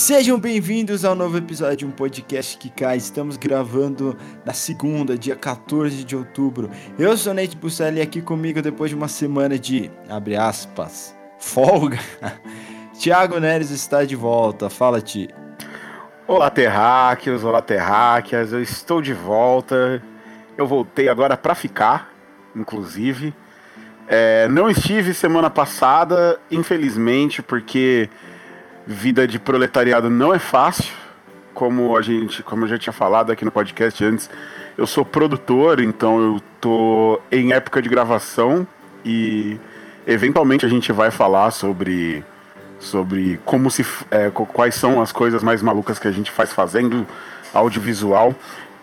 [0.00, 2.96] Sejam bem-vindos ao novo episódio de um podcast que cai.
[2.96, 4.16] Estamos gravando
[4.46, 6.70] na segunda, dia 14 de outubro.
[6.98, 11.98] Eu sou Nate Busselli aqui comigo depois de uma semana de, abre aspas, folga.
[12.98, 14.70] Tiago Neres está de volta.
[14.70, 15.28] Fala, Ti.
[16.26, 18.54] Olá, terráqueos, olá, terráqueas.
[18.54, 20.02] Eu estou de volta.
[20.56, 22.10] Eu voltei agora para ficar,
[22.56, 23.34] inclusive.
[24.08, 28.08] É, não estive semana passada, infelizmente, porque
[28.90, 30.92] vida de proletariado não é fácil,
[31.54, 34.28] como a gente, como eu já tinha falado aqui no podcast antes.
[34.76, 38.66] Eu sou produtor, então eu tô em época de gravação
[39.04, 39.58] e
[40.06, 42.24] eventualmente a gente vai falar sobre
[42.80, 47.06] sobre como se é, quais são as coisas mais malucas que a gente faz fazendo
[47.52, 48.34] audiovisual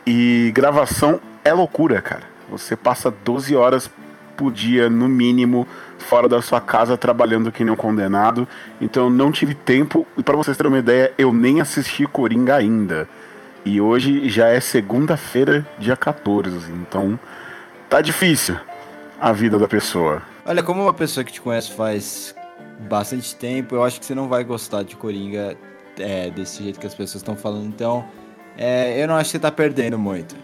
[0.06, 2.24] e gravação é loucura, cara.
[2.50, 3.90] Você passa 12 horas
[4.38, 5.68] por dia no mínimo
[6.00, 8.48] fora da sua casa trabalhando que nem um condenado.
[8.80, 10.06] Então eu não tive tempo.
[10.18, 13.08] E para vocês terem uma ideia, eu nem assisti Coringa ainda.
[13.66, 16.72] E hoje já é segunda-feira, dia 14.
[16.72, 17.20] Então
[17.90, 18.56] tá difícil
[19.20, 20.22] a vida da pessoa.
[20.46, 22.34] Olha, como uma pessoa que te conhece faz
[22.80, 25.58] bastante tempo, eu acho que você não vai gostar de Coringa
[26.00, 27.66] é, desse jeito que as pessoas estão falando.
[27.66, 28.06] Então,
[28.58, 30.36] é, eu não acho que você tá perdendo muito.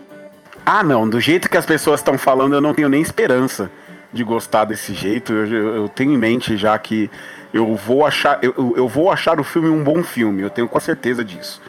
[0.66, 1.08] Ah, não.
[1.08, 3.70] Do jeito que as pessoas estão falando, eu não tenho nem esperança
[4.14, 5.34] de gostar desse jeito.
[5.34, 7.10] Eu, eu, tenho em mente já que
[7.54, 10.42] eu vou achar eu, eu vou achar o filme um bom filme.
[10.42, 11.62] Eu tenho com certeza disso.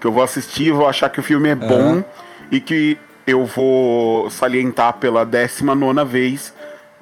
[0.00, 2.04] Que eu vou assistir, vou achar que o filme é bom uhum.
[2.50, 6.54] e que eu vou salientar pela 19 vez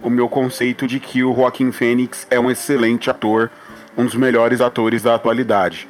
[0.02, 3.50] o meu conceito de que o Joaquim Fênix é um excelente ator,
[3.96, 5.88] um dos melhores atores da atualidade.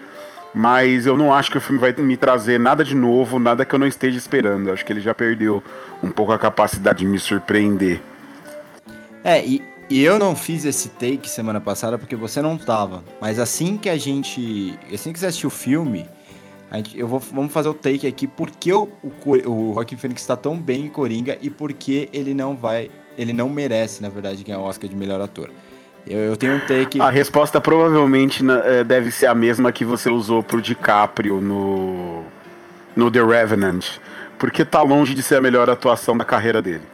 [0.55, 3.75] Mas eu não acho que o filme vai me trazer nada de novo, nada que
[3.75, 4.69] eu não esteja esperando.
[4.69, 5.63] Eu acho que ele já perdeu
[6.03, 8.01] um pouco a capacidade de me surpreender.
[9.25, 13.03] É, e, e eu não fiz esse take semana passada porque você não tava.
[13.21, 14.79] Mas assim que a gente.
[14.93, 16.07] Assim que você assistiu o filme,
[16.71, 20.37] gente, eu vou, vamos fazer o take aqui porque o, o, o Joaquim Phoenix está
[20.37, 22.91] tão bem em Coringa e porque ele não vai.
[23.17, 25.49] Ele não merece, na verdade, ganhar o Oscar de melhor ator.
[26.07, 27.01] Eu, eu tenho um take.
[27.01, 32.25] A resposta provavelmente é, deve ser a mesma que você usou pro DiCaprio no.
[32.95, 33.87] no The Revenant.
[34.39, 36.94] Porque tá longe de ser a melhor atuação da carreira dele.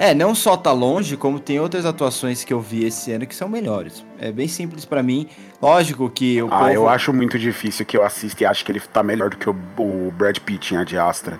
[0.00, 3.34] É, não só tá longe, como tem outras atuações que eu vi esse ano que
[3.34, 4.02] são melhores.
[4.18, 5.28] É bem simples para mim.
[5.60, 6.70] Lógico que o Ah, povo...
[6.70, 9.50] eu acho muito difícil que eu assista e acho que ele tá melhor do que
[9.50, 11.38] o, o Brad Pitt em Astra.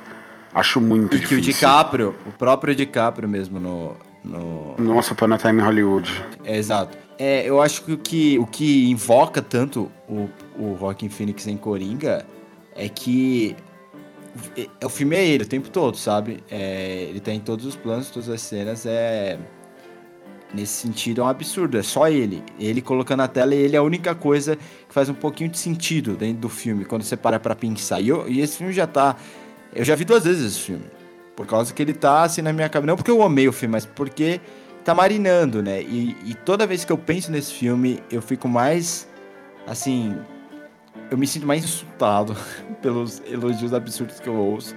[0.53, 1.43] Acho muito e difícil.
[1.43, 3.97] que o DiCaprio, o próprio DiCaprio mesmo no...
[4.23, 4.75] no...
[4.77, 6.13] Nossa, Upon a Time Hollywood.
[6.45, 6.99] É, exato.
[7.19, 10.29] É, eu acho que o que, o que invoca tanto o,
[10.59, 12.27] o Rockin' Phoenix em Coringa
[12.77, 13.57] é que
[14.85, 16.43] o filme é ele o tempo todo, sabe?
[16.51, 18.87] É, ele tá em todos os planos, todas as cenas.
[18.87, 19.39] É.
[20.53, 21.79] Nesse sentido, é um absurdo.
[21.79, 22.43] É só ele.
[22.59, 25.59] Ele colocando na tela e ele é a única coisa que faz um pouquinho de
[25.59, 28.01] sentido dentro do filme, quando você para pra pensar.
[28.01, 29.17] E, eu, e esse filme já tá.
[29.73, 30.85] Eu já vi duas vezes esse filme.
[31.37, 32.89] Por causa que ele tá assim na minha cabeça.
[32.89, 34.41] Não porque eu amei o filme, mas porque
[34.85, 35.81] tá marinando, né?
[35.83, 39.09] E, e toda vez que eu penso nesse filme, eu fico mais.
[39.67, 40.17] Assim,
[41.11, 42.37] eu me sinto mais insultado
[42.81, 44.75] pelos elogios absurdos que eu ouço,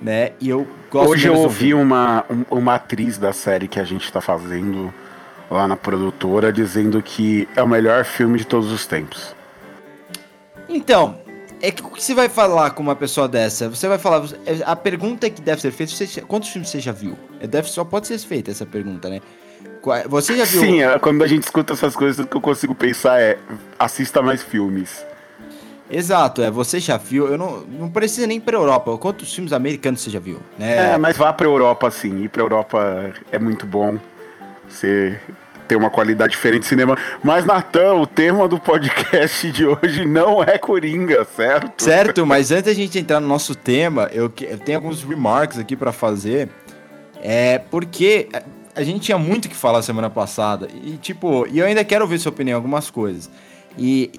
[0.00, 0.32] né?
[0.40, 4.20] E eu gosto Hoje eu ouvi uma, uma atriz da série que a gente tá
[4.20, 4.92] fazendo
[5.50, 9.34] lá na produtora dizendo que é o melhor filme de todos os tempos.
[10.68, 11.18] Então,
[11.60, 13.68] é que o que você vai falar com uma pessoa dessa?
[13.68, 14.24] Você vai falar.
[14.64, 17.16] A pergunta que deve ser feita: você, quantos filmes você já viu?
[17.40, 19.20] É, deve, só pode ser feita essa pergunta, né?
[20.08, 20.60] Você já viu.
[20.60, 23.38] Sim, é, quando a gente escuta essas coisas, o que eu consigo pensar é:
[23.78, 25.04] assista mais filmes.
[25.94, 30.00] Exato, é, você já viu, eu não, não precisa nem pra Europa, quantos filmes americanos
[30.00, 30.94] você já viu, né?
[30.94, 33.96] É, mas vá pra Europa sim, ir pra Europa é muito bom,
[34.68, 35.16] você
[35.68, 36.98] tem uma qualidade diferente de cinema.
[37.22, 41.84] Mas, Natan, o tema do podcast de hoje não é Coringa, certo?
[41.84, 45.76] Certo, mas antes da gente entrar no nosso tema, eu, eu tenho alguns remarks aqui
[45.76, 46.48] para fazer,
[47.22, 48.28] é porque
[48.74, 52.18] a gente tinha muito que falar semana passada, e tipo, e eu ainda quero ouvir
[52.18, 53.30] sua opinião em algumas coisas.
[53.78, 54.10] E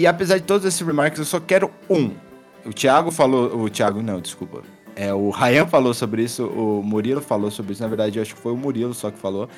[0.00, 2.10] e apesar de todos esses remarks, eu só quero um.
[2.64, 3.56] O Thiago falou.
[3.56, 4.62] O Thiago, não, desculpa.
[4.96, 7.82] É, o Ryan falou sobre isso, o Murilo falou sobre isso.
[7.82, 9.48] Na verdade, eu acho que foi o Murilo só que falou.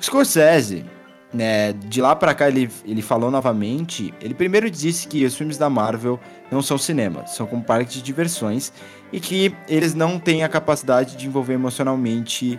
[0.00, 0.84] Scorsese,
[1.32, 4.14] né, de lá para cá ele, ele falou novamente.
[4.20, 6.18] Ele primeiro disse que os filmes da Marvel
[6.50, 8.72] não são cinema, são como parques de diversões
[9.12, 12.58] e que eles não têm a capacidade de envolver emocionalmente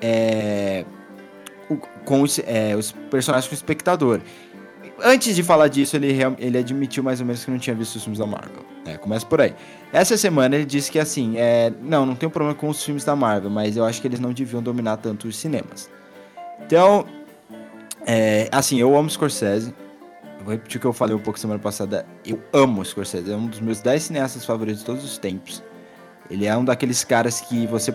[0.00, 0.84] é,
[2.04, 4.20] com os, é, os personagens com o espectador.
[5.02, 8.02] Antes de falar disso, ele, ele admitiu mais ou menos que não tinha visto os
[8.02, 8.64] filmes da Marvel.
[8.86, 9.54] É, começa por aí.
[9.92, 13.14] Essa semana ele disse que assim, é, não, não tem problema com os filmes da
[13.14, 15.90] Marvel, mas eu acho que eles não deviam dominar tanto os cinemas.
[16.64, 17.04] Então,
[18.06, 19.74] é, assim, eu amo Scorsese.
[20.42, 22.06] Vou repetir o que eu falei um pouco semana passada.
[22.24, 23.30] Eu amo Scorsese.
[23.30, 25.62] É um dos meus 10 cineastas favoritos de todos os tempos.
[26.30, 27.94] Ele é um daqueles caras que você.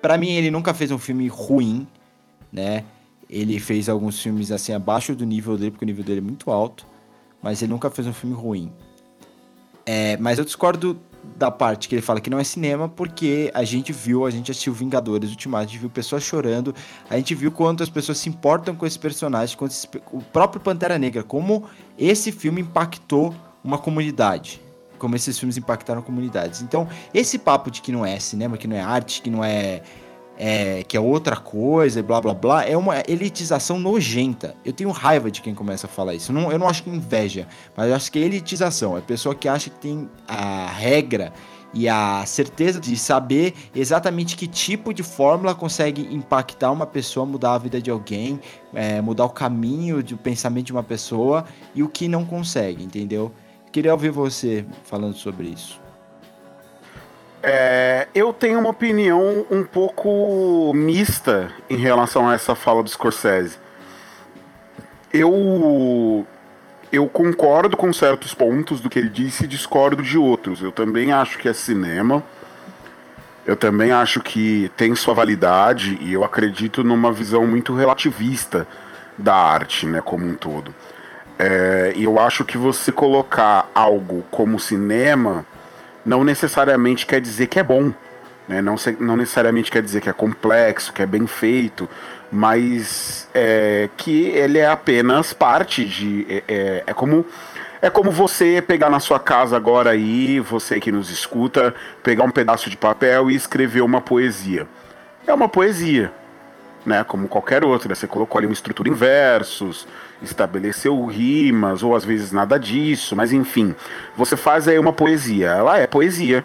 [0.00, 1.86] Pra mim, ele nunca fez um filme ruim,
[2.52, 2.84] né?
[3.28, 6.50] Ele fez alguns filmes assim abaixo do nível dele, porque o nível dele é muito
[6.50, 6.86] alto.
[7.42, 8.72] Mas ele nunca fez um filme ruim.
[9.84, 10.98] É, mas eu discordo
[11.36, 14.50] da parte que ele fala que não é cinema, porque a gente viu, a gente
[14.50, 16.74] assistiu Vingadores Ultimato, a gente viu pessoas chorando,
[17.10, 20.60] a gente viu quanto as pessoas se importam com esse personagem, quanto esse o próprio
[20.60, 21.64] Pantera Negra, como
[21.98, 24.60] esse filme impactou uma comunidade,
[24.98, 26.62] como esses filmes impactaram comunidades.
[26.62, 29.82] Então, esse papo de que não é cinema, que não é arte, que não é,
[30.38, 34.54] é que é outra coisa, e blá blá blá, é uma elitização nojenta.
[34.64, 36.32] Eu tenho raiva de quem começa a falar isso.
[36.32, 37.46] Não, eu não acho que inveja,
[37.76, 38.96] mas acho que é elitização.
[38.96, 41.32] É pessoa que acha que tem a regra
[41.72, 47.54] e a certeza de saber exatamente que tipo de fórmula consegue impactar uma pessoa, mudar
[47.54, 48.40] a vida de alguém,
[48.72, 51.44] é, mudar o caminho do pensamento de uma pessoa
[51.74, 53.32] e o que não consegue, entendeu?
[53.70, 55.85] Queria ouvir você falando sobre isso.
[57.42, 63.58] É, eu tenho uma opinião um pouco mista em relação a essa fala do Scorsese.
[65.12, 66.26] Eu
[66.92, 70.62] eu concordo com certos pontos do que ele disse e discordo de outros.
[70.62, 72.22] Eu também acho que é cinema.
[73.44, 78.66] Eu também acho que tem sua validade e eu acredito numa visão muito relativista
[79.16, 80.74] da arte, né, como um todo.
[81.38, 85.46] É, e eu acho que você colocar algo como cinema
[86.06, 87.92] não necessariamente quer dizer que é bom,
[88.48, 88.62] né?
[88.62, 91.88] não, não necessariamente quer dizer que é complexo, que é bem feito,
[92.30, 96.24] mas é, que ele é apenas parte de.
[96.28, 97.26] É, é, é como.
[97.82, 102.30] É como você pegar na sua casa agora aí, você que nos escuta, pegar um
[102.30, 104.66] pedaço de papel e escrever uma poesia.
[105.26, 106.10] É uma poesia,
[106.86, 107.04] né?
[107.04, 107.94] Como qualquer outra.
[107.94, 109.86] Você colocou ali uma estrutura em versos,
[110.22, 113.74] estabeleceu rimas, ou às vezes nada disso, mas enfim,
[114.16, 115.48] você faz aí uma poesia.
[115.48, 116.44] Ela é poesia,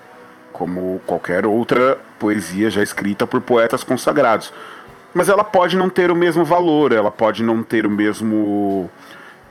[0.51, 4.53] como qualquer outra poesia já escrita por poetas consagrados.
[5.13, 8.89] Mas ela pode não ter o mesmo valor, ela pode não ter o mesmo.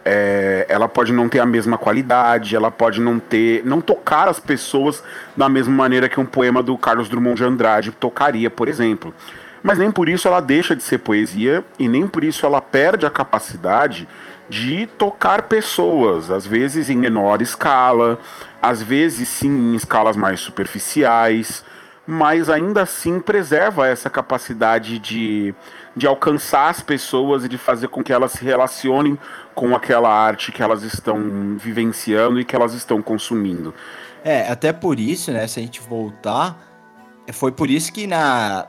[0.04, 3.62] é, ela pode não ter a mesma qualidade, ela pode não ter.
[3.64, 5.02] não tocar as pessoas
[5.36, 9.14] da mesma maneira que um poema do Carlos Drummond de Andrade tocaria, por exemplo.
[9.62, 13.04] Mas nem por isso ela deixa de ser poesia e nem por isso ela perde
[13.06, 14.08] a capacidade
[14.48, 18.18] de tocar pessoas, às vezes em menor escala,
[18.60, 21.64] às vezes sim em escalas mais superficiais,
[22.04, 25.54] mas ainda assim preserva essa capacidade de,
[25.96, 29.16] de alcançar as pessoas e de fazer com que elas se relacionem
[29.54, 33.72] com aquela arte que elas estão vivenciando e que elas estão consumindo.
[34.24, 36.58] É, até por isso, né, se a gente voltar,
[37.32, 38.66] foi por isso que na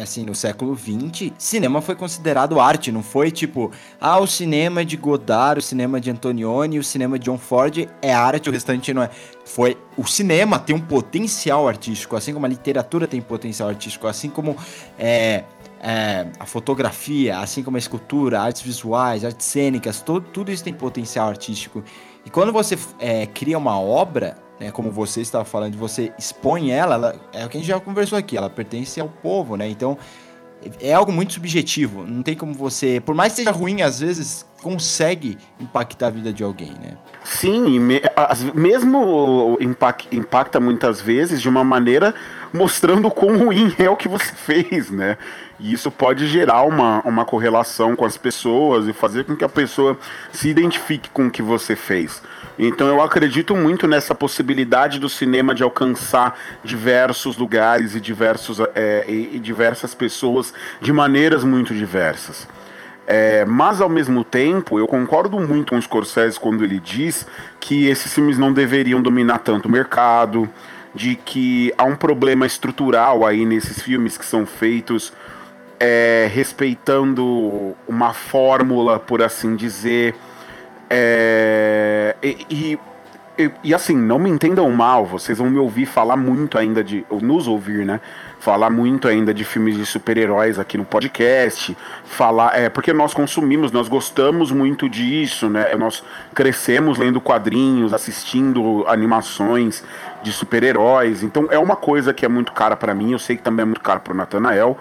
[0.00, 3.70] assim, no século XX, cinema foi considerado arte, não foi tipo,
[4.00, 8.12] ah, o cinema de Godard, o cinema de Antonioni, o cinema de John Ford é
[8.12, 9.10] arte, o restante não é.
[9.44, 14.30] Foi o cinema tem um potencial artístico, assim como a literatura tem potencial artístico, assim
[14.30, 14.56] como
[14.98, 15.44] é,
[15.80, 21.28] é, a fotografia, assim como a escultura, artes visuais, artes cênicas, tudo isso tem potencial
[21.28, 21.84] artístico.
[22.24, 26.94] E quando você é, cria uma obra, né, como você estava falando, você expõe ela,
[26.94, 29.68] ela, é o que a gente já conversou aqui, ela pertence ao povo, né?
[29.68, 29.98] Então
[30.80, 32.04] é algo muito subjetivo.
[32.06, 36.32] Não tem como você, por mais que seja ruim, às vezes consegue impactar a vida
[36.32, 36.96] de alguém, né?
[37.22, 42.14] Sim, me, as, mesmo impact, impacta muitas vezes de uma maneira
[42.52, 45.18] mostrando quão ruim é o que você fez, né?
[45.60, 49.48] E isso pode gerar uma, uma correlação com as pessoas e fazer com que a
[49.48, 49.98] pessoa
[50.32, 52.22] se identifique com o que você fez.
[52.58, 59.04] Então eu acredito muito nessa possibilidade do cinema de alcançar diversos lugares e, diversos, é,
[59.08, 62.46] e, e diversas pessoas de maneiras muito diversas.
[63.06, 67.26] É, mas ao mesmo tempo, eu concordo muito com o Scorsese quando ele diz
[67.60, 70.48] que esses filmes não deveriam dominar tanto o mercado,
[70.94, 75.12] de que há um problema estrutural aí nesses filmes que são feitos
[75.80, 80.14] é, respeitando uma fórmula, por assim dizer.
[80.96, 82.78] É, e,
[83.36, 87.04] e, e, assim, não me entendam mal, vocês vão me ouvir falar muito ainda de.
[87.10, 88.00] ou nos ouvir, né?
[88.38, 91.76] Falar muito ainda de filmes de super-heróis aqui no podcast.
[92.04, 92.56] Falar.
[92.56, 95.74] É, porque nós consumimos, nós gostamos muito disso, né?
[95.74, 99.82] Nós crescemos lendo quadrinhos, assistindo animações
[100.22, 101.24] de super-heróis.
[101.24, 103.66] Então é uma coisa que é muito cara para mim, eu sei que também é
[103.66, 104.78] muito cara pro Nathanael.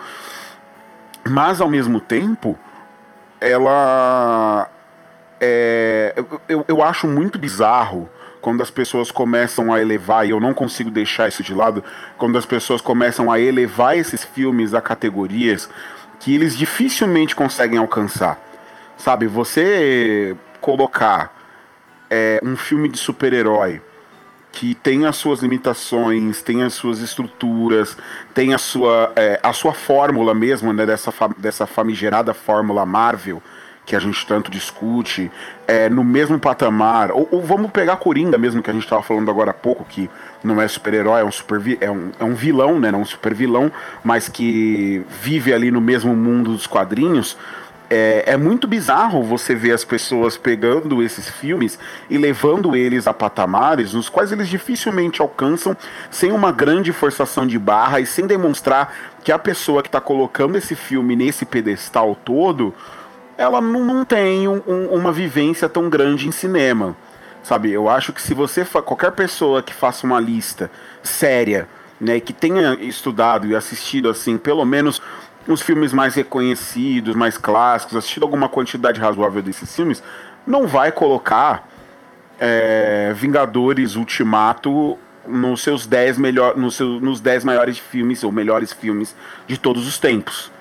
[1.28, 2.56] Mas ao mesmo tempo,
[3.42, 4.70] ela
[5.44, 8.10] é, eu, eu acho muito bizarro
[8.40, 11.84] quando as pessoas começam a elevar, e eu não consigo deixar isso de lado,
[12.18, 15.70] quando as pessoas começam a elevar esses filmes a categorias
[16.20, 18.40] que eles dificilmente conseguem alcançar.
[18.98, 21.34] Sabe, você colocar
[22.10, 23.82] é, um filme de super-herói
[24.52, 27.98] que tem as suas limitações, tem as suas estruturas,
[28.36, 33.42] tem a sua, é, a sua fórmula mesmo, né, dessa, dessa famigerada fórmula Marvel,
[33.86, 35.32] que a gente tanto discute,
[35.68, 39.30] é, no mesmo patamar, ou, ou, vamos pegar Coringa mesmo, que a gente estava falando
[39.30, 40.10] agora há pouco, que
[40.44, 43.72] não é super-herói, é um, super é, um, é um vilão, né, não um super-vilão,
[44.04, 47.38] mas que vive ali no mesmo mundo dos quadrinhos,
[47.90, 51.78] é, é, muito bizarro você ver as pessoas pegando esses filmes
[52.10, 55.78] e levando eles a patamares nos quais eles dificilmente alcançam
[56.10, 58.92] sem uma grande forçação de barra e sem demonstrar
[59.24, 62.74] que a pessoa que está colocando esse filme nesse pedestal todo
[63.38, 64.60] ela não, não tem um,
[64.92, 66.96] uma vivência tão grande em cinema.
[67.42, 70.72] Sabe, eu acho que se você qualquer pessoa que faça uma lista
[71.02, 71.68] séria,
[72.00, 75.02] né, que tenha estudado e assistido assim, pelo menos
[75.46, 80.02] os filmes mais reconhecidos, mais clássicos, assistido alguma quantidade razoável desses filmes,
[80.48, 81.68] não vai colocar
[82.40, 84.98] é, Vingadores Ultimato
[85.28, 89.14] nos seus 10 melhor, nos, 10 maiores filmes ou melhores filmes
[89.48, 90.53] de todos os tempos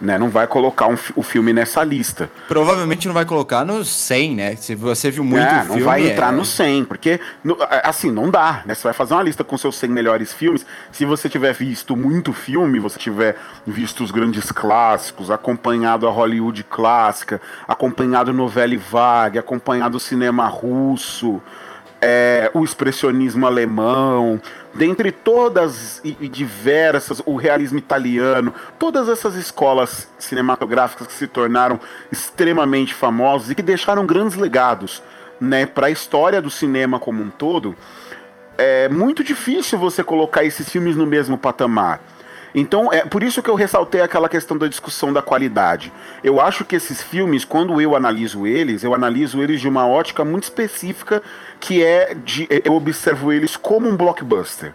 [0.00, 0.18] né?
[0.18, 2.30] Não vai colocar um, o filme nessa lista.
[2.46, 4.56] Provavelmente não vai colocar no 100, né?
[4.56, 5.80] Se você viu muito é, filme...
[5.80, 6.36] Não vai entrar é...
[6.36, 7.20] no 100, porque,
[7.82, 8.74] assim, não dá, né?
[8.74, 12.32] Você vai fazer uma lista com seus 100 melhores filmes, se você tiver visto muito
[12.32, 13.36] filme, você tiver
[13.66, 21.40] visto os grandes clássicos, acompanhado a Hollywood clássica, acompanhado novela vague, acompanhado o cinema russo
[22.00, 24.40] é, o expressionismo alemão,
[24.78, 31.80] dentre todas e diversas, o realismo italiano, todas essas escolas cinematográficas que se tornaram
[32.12, 35.02] extremamente famosas e que deixaram grandes legados
[35.40, 37.74] né, para a história do cinema como um todo,
[38.56, 42.00] é muito difícil você colocar esses filmes no mesmo patamar.
[42.58, 45.92] Então, é por isso que eu ressaltei aquela questão da discussão da qualidade.
[46.24, 50.24] Eu acho que esses filmes, quando eu analiso eles, eu analiso eles de uma ótica
[50.24, 51.22] muito específica,
[51.60, 54.74] que é de eu observo eles como um blockbuster.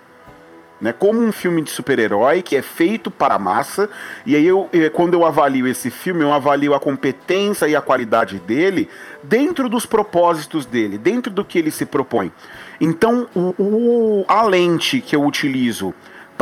[0.81, 3.89] Né, como um filme de super-herói que é feito para a massa,
[4.25, 8.37] e aí eu, quando eu avalio esse filme, eu avalio a competência e a qualidade
[8.39, 8.89] dele
[9.21, 12.33] dentro dos propósitos dele, dentro do que ele se propõe.
[12.81, 15.93] Então, o, o a lente que eu utilizo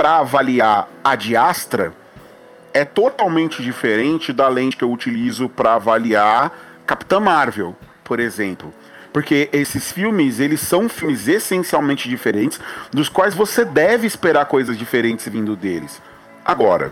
[0.01, 1.93] para avaliar a diastra
[2.73, 8.73] é totalmente diferente da lente que eu utilizo para avaliar Capitã Marvel, por exemplo.
[9.13, 15.27] Porque esses filmes, eles são filmes essencialmente diferentes, dos quais você deve esperar coisas diferentes
[15.27, 16.01] vindo deles.
[16.43, 16.91] Agora,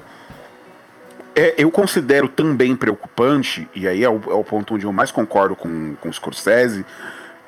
[1.36, 5.10] é, eu considero também preocupante, e aí é o, é o, ponto onde eu mais
[5.10, 6.86] concordo com, com Scorsese,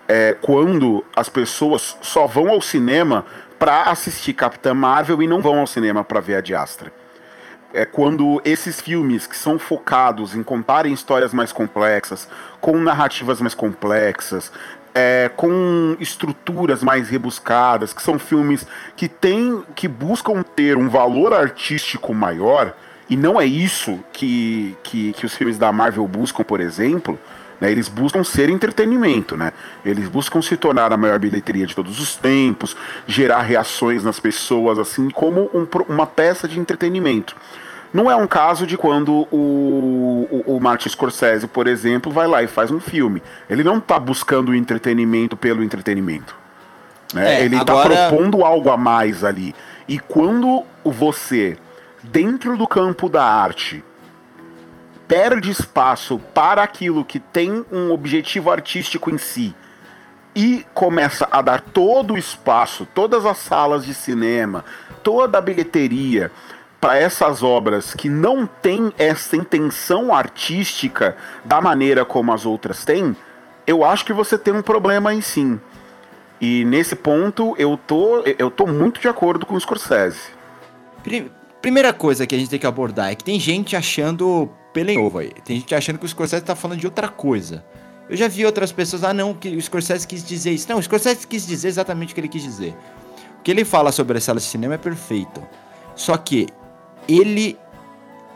[0.08, 3.24] é quando as pessoas só vão ao cinema
[3.62, 6.92] para assistir Capitã Marvel e não vão ao cinema para ver a Diastra.
[7.72, 12.28] É quando esses filmes que são focados em contarem histórias mais complexas,
[12.60, 14.52] com narrativas mais complexas,
[14.96, 18.66] é, com estruturas mais rebuscadas, que são filmes
[18.96, 22.76] que têm, que buscam ter um valor artístico maior,
[23.08, 27.20] e não é isso que, que, que os filmes da Marvel buscam, por exemplo,
[27.62, 27.72] né?
[27.72, 29.54] Eles buscam ser entretenimento, né?
[29.86, 32.76] Eles buscam se tornar a maior bilheteria de todos os tempos,
[33.06, 37.36] gerar reações nas pessoas, assim como um, uma peça de entretenimento.
[37.94, 42.42] Não é um caso de quando o, o, o Martin Scorsese, por exemplo, vai lá
[42.42, 43.22] e faz um filme.
[43.50, 46.36] Ele não está buscando o entretenimento pelo entretenimento.
[47.14, 47.42] Né?
[47.42, 48.08] É, Ele está agora...
[48.08, 49.54] propondo algo a mais ali.
[49.88, 51.58] E quando você,
[52.02, 53.84] dentro do campo da arte,
[55.12, 59.54] perde espaço para aquilo que tem um objetivo artístico em si
[60.34, 64.64] e começa a dar todo o espaço, todas as salas de cinema,
[65.04, 66.32] toda a bilheteria
[66.80, 73.14] para essas obras que não têm essa intenção artística da maneira como as outras têm,
[73.68, 75.60] eu acho que você tem um problema aí sim.
[76.40, 80.30] E nesse ponto eu tô, eu tô muito de acordo com o Scorsese.
[81.62, 85.32] Primeira coisa que a gente tem que abordar é que tem gente achando pelo aí.
[85.44, 87.64] Tem gente achando que o Scorsese tá falando de outra coisa.
[88.10, 90.68] Eu já vi outras pessoas, ah não, que o Scorsese quis dizer isso.
[90.70, 92.76] Não, o Scorsese quis dizer exatamente o que ele quis dizer.
[93.40, 95.42] O que ele fala sobre as salas de cinema é perfeito.
[95.96, 96.48] Só que
[97.08, 97.58] ele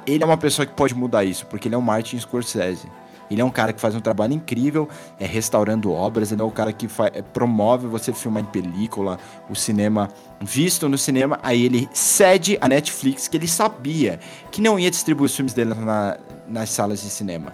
[0.07, 2.87] ele é uma pessoa que pode mudar isso, porque ele é o Martin Scorsese.
[3.29, 4.87] Ele é um cara que faz um trabalho incrível,
[5.19, 9.17] é restaurando obras, ele é um cara que é, promove você filmar em película,
[9.49, 14.19] o cinema visto no cinema, aí ele cede a Netflix, que ele sabia
[14.51, 16.17] que não ia distribuir os filmes dele na,
[16.47, 17.53] nas salas de cinema.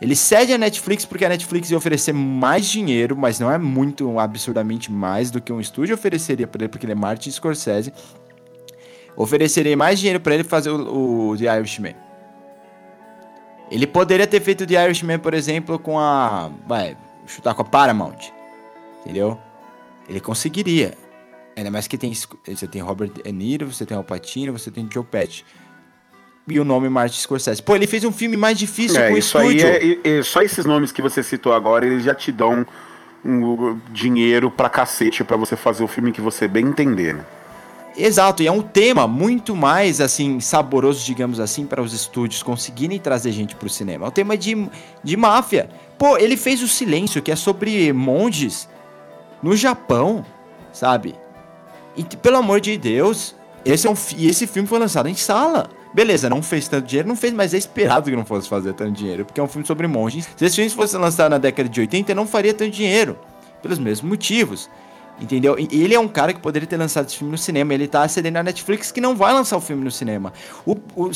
[0.00, 4.18] Ele cede a Netflix porque a Netflix ia oferecer mais dinheiro, mas não é muito
[4.18, 7.92] absurdamente mais do que um estúdio ofereceria para ele, porque ele é Martin Scorsese.
[9.16, 12.07] Ofereceria mais dinheiro para ele fazer o, o The Irishman.
[13.70, 16.50] Ele poderia ter feito The Irishman, por exemplo, com a.
[16.66, 16.96] Vai,
[17.26, 18.30] chutar com a Paramount.
[19.02, 19.38] Entendeu?
[20.08, 20.94] Ele conseguiria.
[21.56, 22.12] Ainda mais que tem.
[22.14, 25.44] Você tem Robert De Niro, você tem Al Pacino, você tem Joe Pesci.
[26.50, 27.62] E o nome Martin Scorsese.
[27.62, 29.66] Pô, ele fez um filme mais difícil é, com o isso estúdio.
[29.66, 32.66] Aí é, é, só esses nomes que você citou agora, eles já te dão
[33.22, 37.24] um, um dinheiro pra cacete pra você fazer o filme que você bem entender, né?
[38.00, 42.96] Exato, e é um tema muito mais assim saboroso, digamos assim, para os estúdios conseguirem
[43.00, 44.06] trazer gente para o cinema.
[44.06, 44.68] É um tema de,
[45.02, 45.68] de máfia.
[45.98, 48.68] Pô, ele fez o Silêncio, que é sobre monges
[49.42, 50.24] no Japão,
[50.72, 51.16] sabe?
[51.96, 55.68] E pelo amor de Deus, esse é um esse filme foi lançado em sala.
[55.92, 58.92] Beleza, não fez tanto dinheiro, não fez, mas é esperado que não fosse fazer tanto
[58.92, 60.28] dinheiro, porque é um filme sobre monges.
[60.36, 63.18] Se esse filme fosse lançado na década de 80, não faria tanto dinheiro,
[63.60, 64.70] pelos mesmos motivos.
[65.20, 65.56] Entendeu?
[65.58, 67.74] E ele é um cara que poderia ter lançado esse filme no cinema.
[67.74, 70.32] Ele tá acedendo à Netflix que não vai lançar o filme no cinema.
[70.64, 71.10] O, o.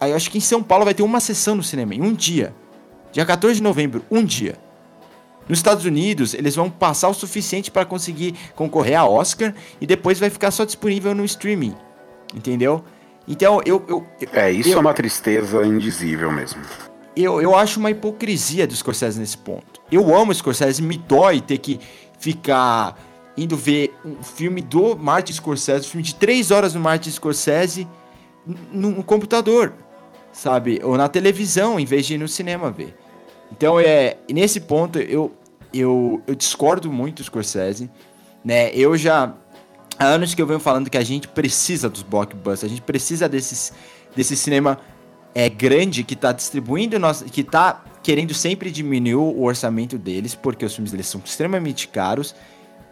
[0.00, 2.54] Eu acho que em São Paulo vai ter uma sessão no cinema, em um dia.
[3.12, 4.56] Dia 14 de novembro, um dia.
[5.48, 10.18] Nos Estados Unidos, eles vão passar o suficiente para conseguir concorrer a Oscar e depois
[10.18, 11.74] vai ficar só disponível no streaming.
[12.34, 12.84] Entendeu?
[13.26, 13.84] Então, eu.
[13.88, 16.60] eu é, isso eu, é uma tristeza indizível mesmo.
[17.16, 19.80] Eu, eu acho uma hipocrisia do Scorsese nesse ponto.
[19.90, 21.80] Eu amo o Scorsese, me dói ter que
[22.18, 22.96] ficar
[23.42, 27.86] indo ver um filme do Martin Scorsese, um filme de três horas do Martin Scorsese
[28.72, 29.72] no, computador,
[30.32, 30.80] sabe?
[30.82, 32.96] Ou na televisão, em vez de ir no cinema ver.
[33.52, 35.32] Então, é, nesse ponto, eu,
[35.72, 37.88] eu, eu discordo muito do Scorsese,
[38.44, 38.70] né?
[38.74, 39.34] Eu já...
[39.98, 43.28] Há anos que eu venho falando que a gente precisa dos blockbusters, a gente precisa
[43.28, 43.72] desses,
[44.14, 44.78] desse cinema
[45.34, 50.64] é, grande que está distribuindo, nosso, que está querendo sempre diminuir o orçamento deles, porque
[50.64, 52.34] os filmes deles são extremamente caros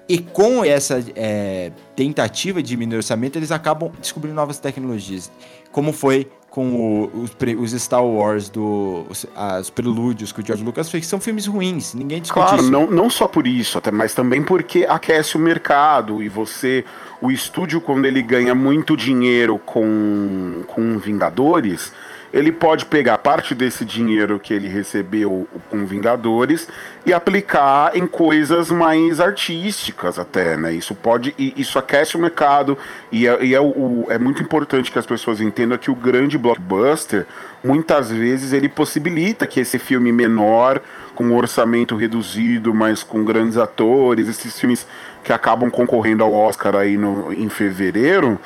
[0.09, 5.31] e com essa é, tentativa de diminuir o orçamento, eles acabam descobrindo novas tecnologias.
[5.73, 10.65] Como foi com o, os, os, Star Wars, do, os, as prelúdios que o George
[10.65, 12.71] Lucas fez, que são filmes ruins, ninguém discute claro, isso.
[12.71, 16.85] Não, não só por isso, até, mas também porque aquece o mercado e você,
[17.21, 21.93] o estúdio, quando ele ganha muito dinheiro com, com Vingadores
[22.33, 26.69] ele pode pegar parte desse dinheiro que ele recebeu com Vingadores
[27.05, 30.73] e aplicar em coisas mais artísticas até, né?
[30.73, 32.77] Isso pode, isso aquece o mercado
[33.11, 36.37] e, é, e é, o, é muito importante que as pessoas entendam que o grande
[36.37, 37.27] blockbuster
[37.63, 40.81] muitas vezes ele possibilita que esse filme menor
[41.15, 44.87] com orçamento reduzido, mas com grandes atores, esses filmes
[45.25, 48.39] que acabam concorrendo ao Oscar aí no, em fevereiro,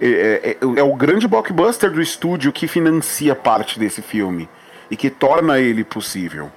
[0.00, 4.48] é, é, é, é, o grande blockbuster do estúdio que financia parte desse filme
[4.90, 6.50] e que torna ele possível.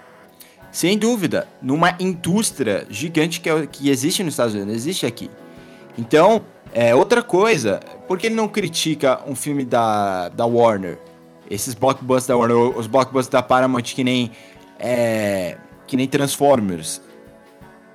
[0.71, 5.29] Sem dúvida, numa indústria gigante que, é, que existe nos Estados Unidos, existe aqui.
[5.97, 6.41] Então,
[6.73, 10.97] é outra coisa, por que ele não critica um filme da, da Warner?
[11.49, 14.31] Esses blockbusters da Warner, os blockbusters da Paramount que nem
[14.79, 17.01] é, que nem Transformers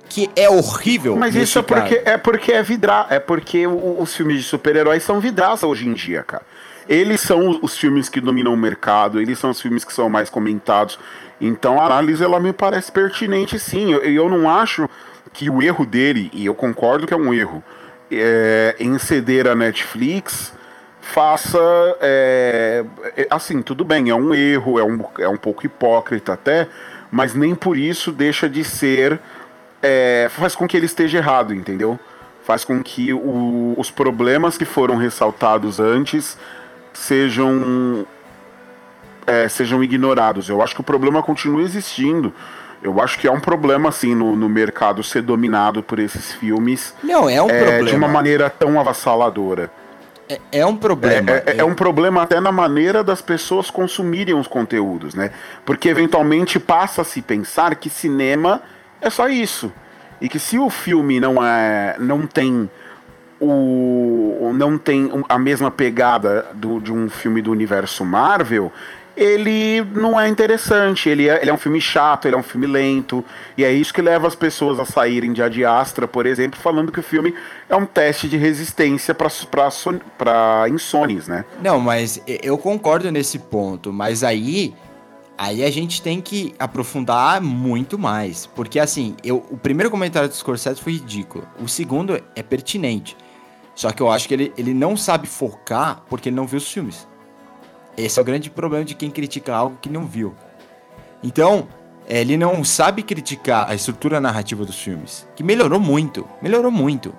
[0.09, 1.15] que é horrível.
[1.15, 3.07] Mas isso é porque, é porque é vidrar.
[3.09, 6.43] É porque os filmes de super-heróis são vidraça hoje em dia, cara.
[6.87, 10.29] Eles são os filmes que dominam o mercado, eles são os filmes que são mais
[10.29, 10.97] comentados.
[11.39, 13.91] Então a análise ela me parece pertinente sim.
[13.91, 14.89] Eu, eu não acho
[15.33, 17.61] que o erro dele, e eu concordo que é um erro,
[18.09, 20.53] é, em ceder a Netflix
[21.01, 21.59] faça.
[22.01, 22.83] É,
[23.15, 26.67] é, assim, tudo bem, é um erro, é um, é um pouco hipócrita até,
[27.11, 29.19] mas nem por isso deixa de ser
[29.81, 31.99] é, faz com que ele esteja errado, entendeu?
[32.43, 36.37] Faz com que o, os problemas que foram ressaltados antes
[36.93, 38.05] sejam
[39.25, 40.47] é, sejam ignorados.
[40.47, 42.33] Eu acho que o problema continua existindo.
[42.81, 46.93] Eu acho que é um problema, assim, no, no mercado ser dominado por esses filmes.
[47.03, 47.89] Não, é um é, problema.
[47.89, 49.69] De uma maneira tão avassaladora.
[50.29, 51.31] É, é um problema.
[51.31, 55.31] É, é, é, um problema até na maneira das pessoas consumirem os conteúdos, né?
[55.65, 58.61] Porque eventualmente passa a se pensar que cinema
[59.01, 59.71] é só isso.
[60.19, 62.69] E que se o filme não é não tem
[63.39, 68.71] o não tem a mesma pegada do, de um filme do universo Marvel,
[69.17, 72.67] ele não é interessante, ele é, ele é um filme chato, ele é um filme
[72.67, 73.25] lento,
[73.57, 76.99] e é isso que leva as pessoas a saírem de Adiastra, por exemplo, falando que
[76.99, 77.33] o filme
[77.67, 81.45] é um teste de resistência para insônias, né?
[81.61, 84.75] Não, mas eu concordo nesse ponto, mas aí
[85.37, 88.47] Aí a gente tem que aprofundar muito mais.
[88.47, 91.47] Porque, assim, eu, o primeiro comentário do Scorsese foi ridículo.
[91.61, 93.15] O segundo é pertinente.
[93.75, 96.71] Só que eu acho que ele, ele não sabe focar porque ele não viu os
[96.71, 97.07] filmes.
[97.95, 100.33] Esse é o grande problema de quem critica algo que não viu.
[101.23, 101.67] Então,
[102.07, 107.13] é, ele não sabe criticar a estrutura narrativa dos filmes, que melhorou muito, melhorou muito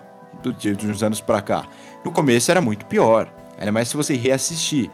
[0.58, 1.66] de uns anos para cá.
[2.04, 4.90] No começo era muito pior, ainda mais se você reassistir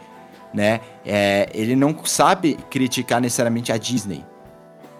[0.55, 0.79] né?
[1.05, 4.23] É, ele não sabe criticar necessariamente a Disney.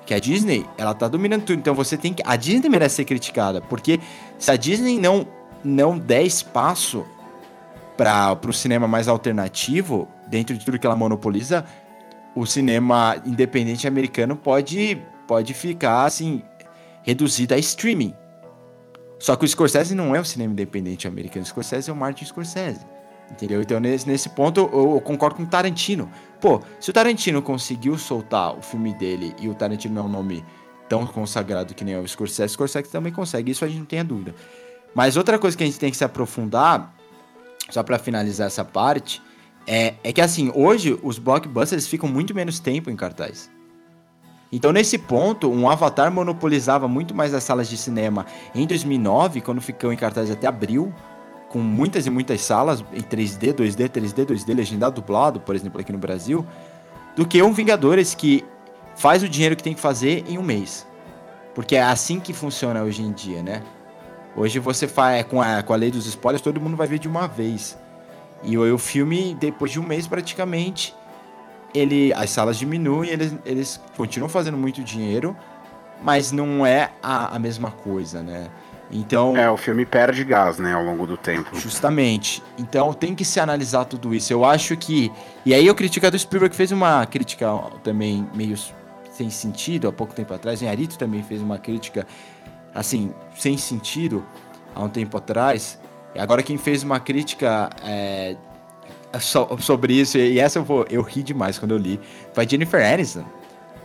[0.05, 1.57] Que a Disney, ela tá dominando tudo.
[1.57, 2.21] Então você tem que.
[2.25, 3.61] A Disney merece ser criticada.
[3.61, 3.99] Porque
[4.37, 5.25] se a Disney não,
[5.63, 7.05] não der espaço
[7.95, 11.65] para o cinema mais alternativo, dentro de tudo que ela monopoliza,
[12.35, 16.43] o cinema independente americano pode, pode ficar assim,
[17.01, 18.13] reduzido a streaming.
[19.17, 22.25] Só que o Scorsese não é o cinema independente americano, o Scorsese é o Martin
[22.25, 22.94] Scorsese.
[23.31, 23.61] Entendeu?
[23.61, 26.09] Então, nesse, nesse ponto, eu, eu, concordo com o Tarantino.
[26.39, 30.09] Pô, se o Tarantino conseguiu soltar o filme dele e o Tarantino não é um
[30.09, 30.45] nome
[30.87, 33.99] tão consagrado que nem o Scorsese, o Scorsese também consegue, isso a gente não tem
[33.99, 34.35] a dúvida.
[34.93, 36.93] Mas outra coisa que a gente tem que se aprofundar,
[37.69, 39.21] só para finalizar essa parte,
[39.67, 43.49] é, é que assim, hoje os blockbusters ficam muito menos tempo em cartaz.
[44.51, 49.59] Então, nesse ponto, um Avatar monopolizava muito mais as salas de cinema em 2009, quando
[49.59, 50.93] ficou em cartaz até abril,
[51.55, 55.89] com muitas e muitas salas em 3D, 2D, 3D, 2D, legendado, dublado, por exemplo, aqui
[55.89, 56.45] no Brasil,
[57.15, 58.43] do que um Vingadores que
[58.93, 60.85] faz o dinheiro que tem que fazer em um mês.
[61.53, 63.63] Porque é assim que funciona hoje em dia, né?
[64.35, 67.07] Hoje você faz com a, com a lei dos spoilers, todo mundo vai ver de
[67.07, 67.77] uma vez.
[68.43, 70.93] E o, o filme, depois de um mês praticamente,
[71.73, 75.33] ele, as salas diminuem, eles, eles continuam fazendo muito dinheiro,
[76.03, 78.49] mas não é a, a mesma coisa, né?
[78.91, 81.57] Então, é, o filme perde gás, né, ao longo do tempo.
[81.57, 82.41] Justamente.
[82.57, 84.31] Então tem que se analisar tudo isso.
[84.31, 85.11] Eu acho que.
[85.45, 87.47] E aí eu critico a do Spielberg que fez uma crítica
[87.83, 88.55] também meio
[89.11, 90.61] sem sentido há pouco tempo atrás.
[90.61, 92.05] O Arito também fez uma crítica
[92.73, 94.23] assim, sem sentido
[94.75, 95.79] há um tempo atrás.
[96.13, 98.35] E agora quem fez uma crítica é,
[99.59, 100.85] sobre isso, e essa eu vou.
[100.89, 101.99] Eu ri demais quando eu li,
[102.33, 103.25] foi Jennifer Aniston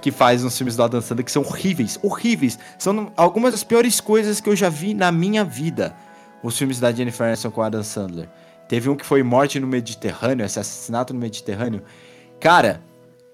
[0.01, 2.59] que faz uns filmes do Adam Sandler que são horríveis, horríveis.
[2.79, 5.95] São algumas das piores coisas que eu já vi na minha vida.
[6.43, 8.29] Os filmes da Jennifer Aniston com Adam Sandler.
[8.69, 11.83] Teve um que foi Morte no Mediterrâneo, assassinato no Mediterrâneo.
[12.39, 12.81] Cara,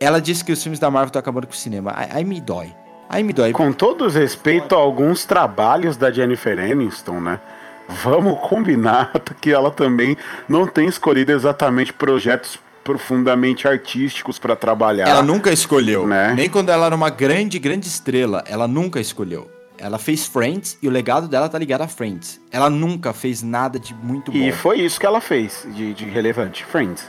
[0.00, 1.92] ela disse que os filmes da Marvel estão acabando com o cinema.
[1.94, 2.74] Aí me dói.
[3.08, 3.52] Aí me dói.
[3.52, 7.40] Com todo respeito a alguns trabalhos da Jennifer Aniston, né?
[7.88, 10.16] Vamos combinar que ela também
[10.48, 15.08] não tem escolhido exatamente projetos profundamente artísticos para trabalhar.
[15.08, 16.06] Ela nunca escolheu.
[16.06, 16.32] Né?
[16.34, 19.50] Nem quando ela era uma grande, grande estrela, ela nunca escolheu.
[19.76, 22.40] Ela fez Friends e o legado dela tá ligado a Friends.
[22.50, 24.38] Ela nunca fez nada de muito bom.
[24.38, 27.06] E foi isso que ela fez de, de relevante, Friends.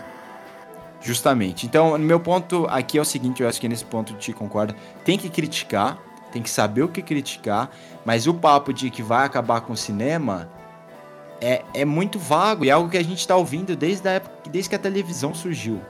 [1.00, 1.66] Justamente.
[1.66, 4.76] Então, meu ponto aqui é o seguinte, eu acho que nesse ponto te concorda.
[5.06, 5.98] Tem que criticar,
[6.32, 7.70] tem que saber o que criticar,
[8.04, 10.50] mas o papo de que vai acabar com o cinema
[11.42, 14.50] é, é muito vago e é algo que a gente está ouvindo desde a época,
[14.50, 15.82] desde que a televisão surgiu.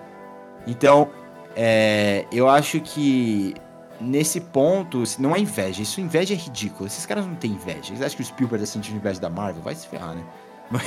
[0.65, 1.09] Então,
[1.55, 3.55] é, eu acho que
[3.99, 6.87] nesse ponto, não é inveja, isso inveja é ridículo.
[6.87, 7.91] Esses caras não têm inveja.
[7.91, 9.61] Eles acham que o Spielberg tá sentindo inveja da Marvel?
[9.61, 10.23] Vai se ferrar, né?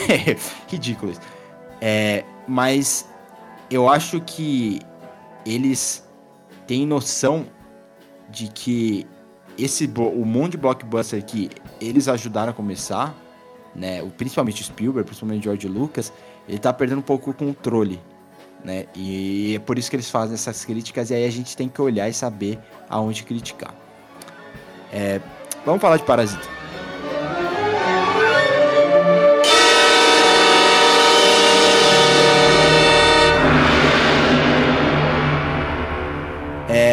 [0.09, 0.37] É
[0.71, 1.21] ridículo isso.
[1.81, 3.09] É, mas
[3.71, 4.81] eu acho que
[5.47, 6.07] eles
[6.67, 7.47] têm noção
[8.29, 9.07] de que
[9.59, 13.15] esse o mundo de blockbuster que eles ajudaram a começar
[13.75, 14.03] né?
[14.03, 16.13] O, principalmente o Spielberg, principalmente o George Lucas,
[16.49, 18.01] ele tá perdendo um pouco o controle,
[18.65, 18.87] né?
[18.95, 21.81] E é por isso que eles fazem essas críticas e aí a gente tem que
[21.81, 23.75] olhar e saber aonde criticar.
[24.93, 25.21] É,
[25.65, 26.60] vamos falar de Parasita.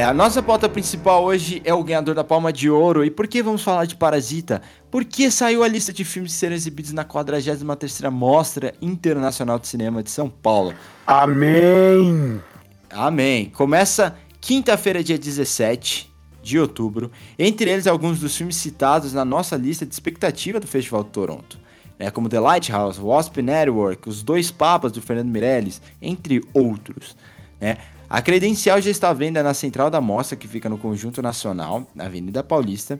[0.07, 3.03] A nossa pauta principal hoje é o ganhador da Palma de Ouro.
[3.03, 4.61] E por que vamos falar de Parasita?
[4.89, 10.01] Porque saiu a lista de filmes que serão exibidos na 43ª Mostra Internacional de Cinema
[10.01, 10.73] de São Paulo.
[11.05, 12.41] Amém!
[12.89, 13.49] Amém.
[13.49, 16.09] Começa quinta-feira, dia 17
[16.41, 17.11] de outubro.
[17.37, 21.59] Entre eles, alguns dos filmes citados na nossa lista de expectativa do Festival de Toronto.
[21.99, 27.17] Né, como The Lighthouse, Wasp Network, Os Dois Papas do Fernando Meirelles, entre outros.
[27.59, 27.75] Né?
[28.09, 31.85] A credencial já está à venda na central da mostra, que fica no Conjunto Nacional,
[31.93, 32.99] na Avenida Paulista,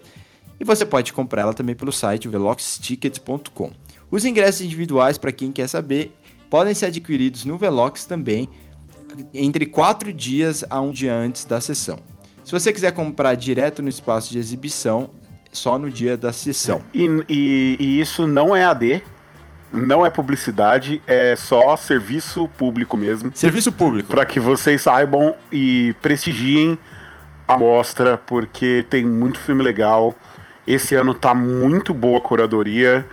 [0.59, 3.71] e você pode comprar ela também pelo site veloxtickets.com.
[4.11, 6.13] Os ingressos individuais, para quem quer saber,
[6.49, 8.49] podem ser adquiridos no Velox também,
[9.33, 11.99] entre quatro dias a um dia antes da sessão.
[12.43, 15.09] Se você quiser comprar direto no espaço de exibição,
[15.51, 16.81] só no dia da sessão.
[16.93, 19.03] E, e, e isso não é AD,
[19.71, 23.31] não é publicidade, é só serviço público mesmo.
[23.33, 24.09] Serviço público.
[24.09, 26.77] Para que vocês saibam e prestigiem
[27.47, 30.15] a mostra, porque tem muito filme legal.
[30.65, 33.05] Esse ano tá muito boa a curadoria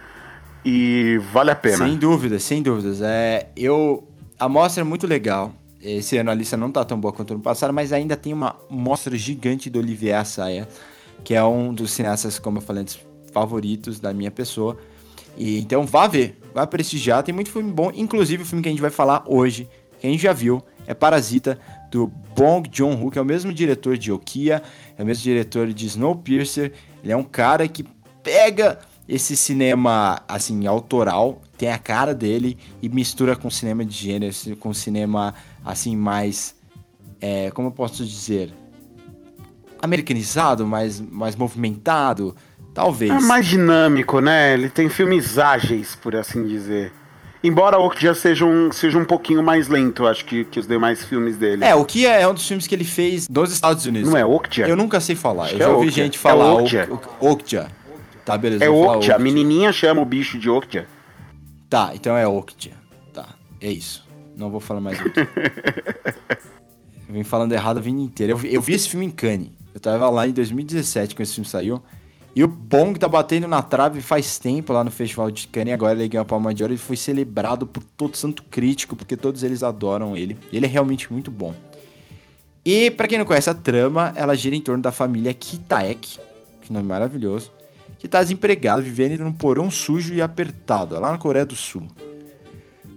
[0.65, 1.79] e vale a pena.
[1.87, 3.01] Sem dúvidas, sem dúvidas.
[3.03, 5.53] É, eu, a mostra é muito legal.
[5.81, 8.57] Esse ano a lista não tá tão boa quanto ano passado, mas ainda tem uma
[8.71, 10.67] mostra gigante do Olivier Assayas,
[11.23, 12.99] que é um dos cineastas, como eu falei antes,
[13.33, 14.79] favoritos da minha pessoa.
[15.37, 18.73] E então vá ver, vá prestigiar, tem muito filme bom, inclusive o filme que a
[18.73, 19.69] gente vai falar hoje,
[20.01, 21.59] que a gente já viu, é Parasita,
[21.91, 24.63] do Bong Joon-ho, que é o mesmo diretor de Okia,
[24.99, 26.73] é o mesmo diretor de Snowpiercer.
[27.03, 27.85] Ele é um cara que
[28.23, 34.35] pega esse cinema, assim, autoral, tem a cara dele e mistura com cinema de gênero,
[34.59, 36.57] com cinema, assim, mais...
[37.21, 38.53] É, como eu posso dizer?
[39.81, 42.35] Americanizado, mais, mais movimentado,
[42.75, 43.11] talvez.
[43.11, 44.53] É mais dinâmico, né?
[44.55, 46.93] Ele tem filmes ágeis, por assim dizer.
[47.43, 51.05] Embora o Okja seja um, seja um pouquinho mais lento, acho que, que os demais
[51.05, 51.63] filmes dele.
[51.63, 54.09] É, o que é um dos filmes que ele fez nos Estados Unidos.
[54.11, 54.67] Não é Okja?
[54.67, 55.45] Eu nunca sei falar.
[55.45, 56.03] Acho eu que já é ouvi Okja.
[56.05, 56.89] gente falar É Okja.
[56.91, 57.69] Ok- Okja.
[58.25, 58.65] Tá, beleza.
[58.65, 59.23] É vou falar Okja, a Okja.
[59.25, 60.87] menininha chama o bicho de Okja.
[61.69, 62.71] Tá, então é Okja.
[63.13, 63.29] Tá,
[63.61, 64.09] é isso.
[64.35, 65.29] Não vou falar mais Okja.
[67.09, 68.33] eu vim falando errado a vida inteira.
[68.33, 69.51] Eu vi, eu vi esse filme em Cannes.
[69.75, 71.83] Eu tava lá em 2017 quando esse filme saiu.
[72.37, 75.73] E o Bong tá batendo na trave faz tempo lá no Festival de Cannes.
[75.73, 79.17] Agora ele ganhou a Palma de Ouro e foi celebrado por todo santo crítico, porque
[79.17, 80.37] todos eles adoram ele.
[80.53, 81.55] Ele é realmente muito bom.
[82.65, 86.19] E pra quem não conhece a trama, ela gira em torno da família Kitaek,
[86.63, 87.53] que nome maravilhoso,
[87.99, 91.87] que tá desempregado, vivendo num porão sujo e apertado, lá na Coreia do Sul.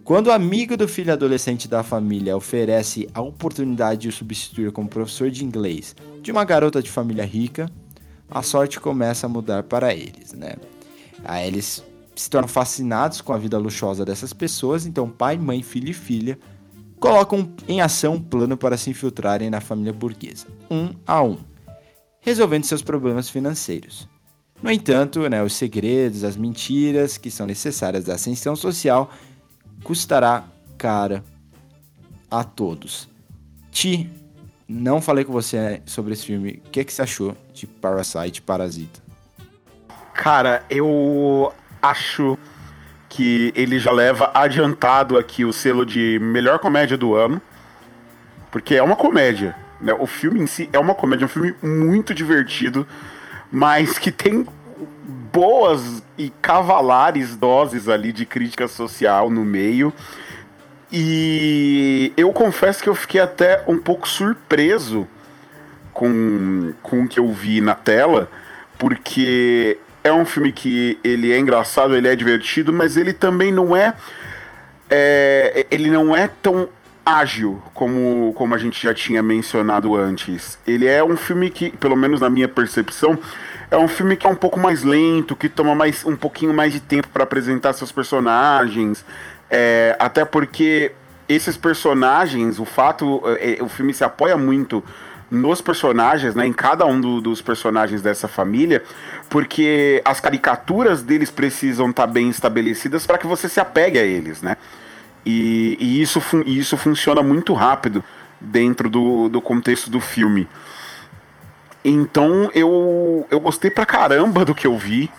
[0.03, 4.87] Quando o amigo do filho adolescente da família oferece a oportunidade de o substituir como
[4.87, 7.69] professor de inglês de uma garota de família rica,
[8.29, 10.55] a sorte começa a mudar para eles, né?
[11.23, 11.83] Aí eles
[12.15, 16.37] se tornam fascinados com a vida luxuosa dessas pessoas, então pai, mãe, filho e filha
[16.99, 21.37] colocam em ação um plano para se infiltrarem na família burguesa, um a um,
[22.19, 24.07] resolvendo seus problemas financeiros.
[24.61, 29.11] No entanto, né, os segredos, as mentiras que são necessárias à ascensão social
[29.83, 31.23] custará cara
[32.29, 33.07] a todos.
[33.71, 34.09] Ti,
[34.67, 36.61] não falei com você sobre esse filme.
[36.65, 38.99] O que, que você achou de Parasite, Parasita?
[40.13, 42.37] Cara, eu acho
[43.07, 47.41] que ele já leva adiantado aqui o selo de melhor comédia do ano.
[48.51, 49.55] Porque é uma comédia.
[49.79, 49.93] Né?
[49.93, 52.87] O filme em si é uma comédia, é um filme muito divertido,
[53.51, 54.45] mas que tem
[55.31, 59.93] boas e cavalares doses ali de crítica social no meio.
[60.91, 65.07] E eu confesso que eu fiquei até um pouco surpreso
[65.93, 68.29] com, com o que eu vi na tela,
[68.77, 73.75] porque é um filme que ele é engraçado, ele é divertido, mas ele também não
[73.75, 73.93] é,
[74.89, 76.69] é ele não é tão
[77.07, 80.59] ágil como, como a gente já tinha mencionado antes.
[80.67, 83.17] Ele é um filme que, pelo menos na minha percepção,
[83.71, 86.73] é um filme que é um pouco mais lento, que toma mais um pouquinho mais
[86.73, 89.05] de tempo para apresentar seus personagens.
[89.49, 90.91] É, até porque
[91.27, 94.83] esses personagens, o fato, é, o filme se apoia muito
[95.29, 98.81] nos personagens, né, em cada um do- dos personagens dessa família,
[99.29, 104.41] porque as caricaturas deles precisam estar bem estabelecidas para que você se apegue a eles,
[104.41, 104.55] né?
[105.25, 108.01] E, e isso, isso funciona muito rápido
[108.39, 110.47] dentro do, do contexto do filme.
[111.83, 115.11] Então eu, eu gostei pra caramba do que eu vi.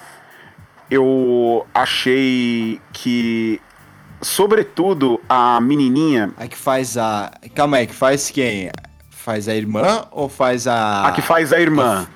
[0.91, 3.61] Eu achei que,
[4.21, 7.31] sobretudo, a menininha, A que faz a.
[7.55, 8.71] Calma aí, que faz quem?
[9.11, 11.07] Faz a irmã ou faz a.
[11.07, 12.07] a que faz a irmã.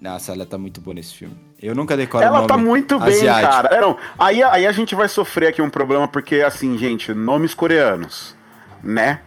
[0.00, 1.34] Nossa, ela tá muito boa nesse filme.
[1.60, 3.50] Eu nunca decoro Ela tá muito bem, asiático.
[3.52, 3.74] cara.
[3.74, 7.52] É, não, aí, aí a gente vai sofrer aqui um problema, porque, assim, gente, nomes
[7.52, 8.36] coreanos,
[8.82, 9.20] né?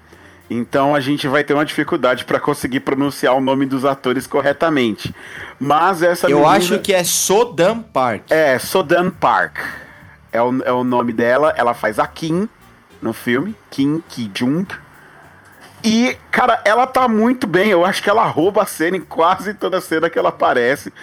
[0.49, 5.13] Então a gente vai ter uma dificuldade pra conseguir pronunciar o nome dos atores corretamente.
[5.59, 8.23] Mas essa Eu menina- acho que é Sodam Park.
[8.29, 9.57] É, Sodan Park.
[10.31, 11.53] É o, é o nome dela.
[11.57, 12.47] Ela faz a Kim
[13.01, 13.55] no filme.
[13.69, 14.65] Kim Ki-jung.
[15.83, 17.69] E, cara, ela tá muito bem.
[17.69, 20.93] Eu acho que ela rouba a cena em quase toda cena que ela aparece.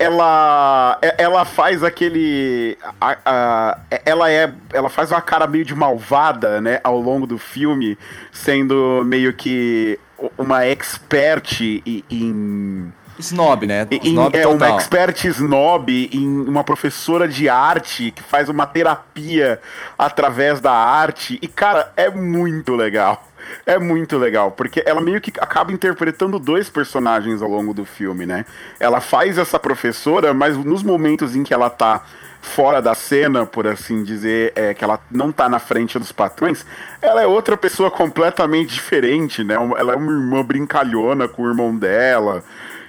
[0.00, 5.74] Ela, é- ela faz aquele, a- a- ela é, ela faz uma cara meio de
[5.74, 7.98] malvada, né, ao longo do filme,
[8.30, 9.98] sendo meio que
[10.36, 11.60] uma expert
[12.08, 13.86] em Snob, né?
[13.90, 19.60] em- Snob é uma expert snob em uma professora de arte que faz uma terapia
[19.98, 21.38] através da arte.
[21.42, 23.24] E, cara, é muito legal.
[23.64, 28.26] É muito legal, porque ela meio que acaba interpretando dois personagens ao longo do filme,
[28.26, 28.44] né?
[28.78, 32.02] Ela faz essa professora, mas nos momentos em que ela tá
[32.42, 36.64] fora da cena, por assim dizer, é, que ela não tá na frente dos patrões,
[37.00, 39.54] ela é outra pessoa completamente diferente, né?
[39.54, 42.44] Ela é uma irmã brincalhona com o irmão dela.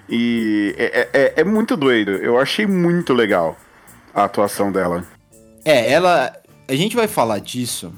[0.09, 2.11] E é, é, é muito doido.
[2.11, 3.55] Eu achei muito legal
[4.13, 5.05] a atuação dela.
[5.63, 6.35] É, ela.
[6.67, 7.93] A gente vai falar disso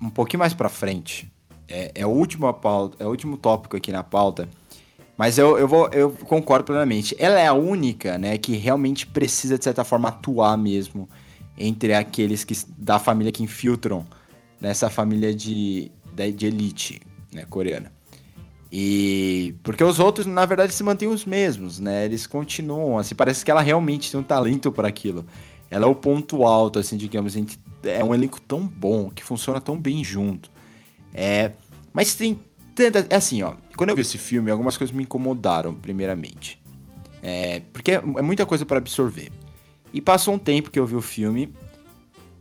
[0.00, 1.32] um pouquinho mais pra frente.
[1.68, 4.48] É, é, o, último pauta, é o último tópico aqui na pauta.
[5.16, 7.14] Mas eu, eu, vou, eu concordo plenamente.
[7.18, 11.08] Ela é a única, né, que realmente precisa, de certa forma, atuar mesmo
[11.56, 14.06] entre aqueles que, da família que infiltram
[14.60, 15.90] nessa família de,
[16.34, 17.00] de elite
[17.32, 17.92] né, coreana.
[18.74, 22.06] E porque os outros, na verdade, se mantêm os mesmos, né?
[22.06, 25.26] Eles continuam, assim, parece que ela realmente tem um talento para aquilo.
[25.70, 27.36] Ela é o ponto alto, assim, digamos,
[27.84, 30.50] é um elenco tão bom, que funciona tão bem junto.
[31.12, 31.52] É,
[31.92, 32.40] mas tem
[32.74, 36.58] tanta, é assim, ó, quando eu vi esse filme, algumas coisas me incomodaram, primeiramente.
[37.22, 39.30] É, porque é, é muita coisa para absorver.
[39.92, 41.52] E passou um tempo que eu vi o filme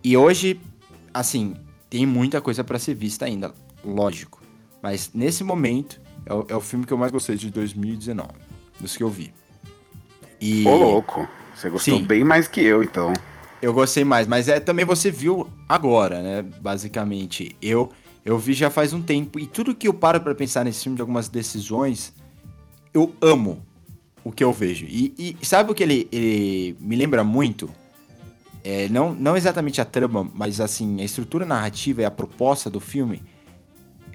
[0.02, 0.62] e hoje,
[1.14, 1.56] assim,
[1.90, 4.42] tem muita coisa para ser vista ainda, lógico.
[4.82, 6.00] Mas nesse momento,
[6.32, 8.30] é o, é o filme que eu mais gostei de 2019,
[8.80, 9.34] dos que eu vi.
[10.40, 10.66] E...
[10.66, 11.28] Ô, louco.
[11.54, 12.04] Você gostou Sim.
[12.04, 13.14] bem mais que eu, então.
[13.62, 16.42] Eu gostei mais, mas é também você viu agora, né?
[16.42, 17.90] Basicamente, eu
[18.24, 20.96] eu vi já faz um tempo e tudo que eu paro para pensar nesse filme
[20.96, 22.14] de algumas decisões,
[22.94, 23.64] eu amo
[24.24, 24.86] o que eu vejo.
[24.88, 27.70] E, e sabe o que ele, ele me lembra muito?
[28.64, 32.80] É, não, não exatamente a trama, mas assim, a estrutura narrativa e a proposta do
[32.80, 33.22] filme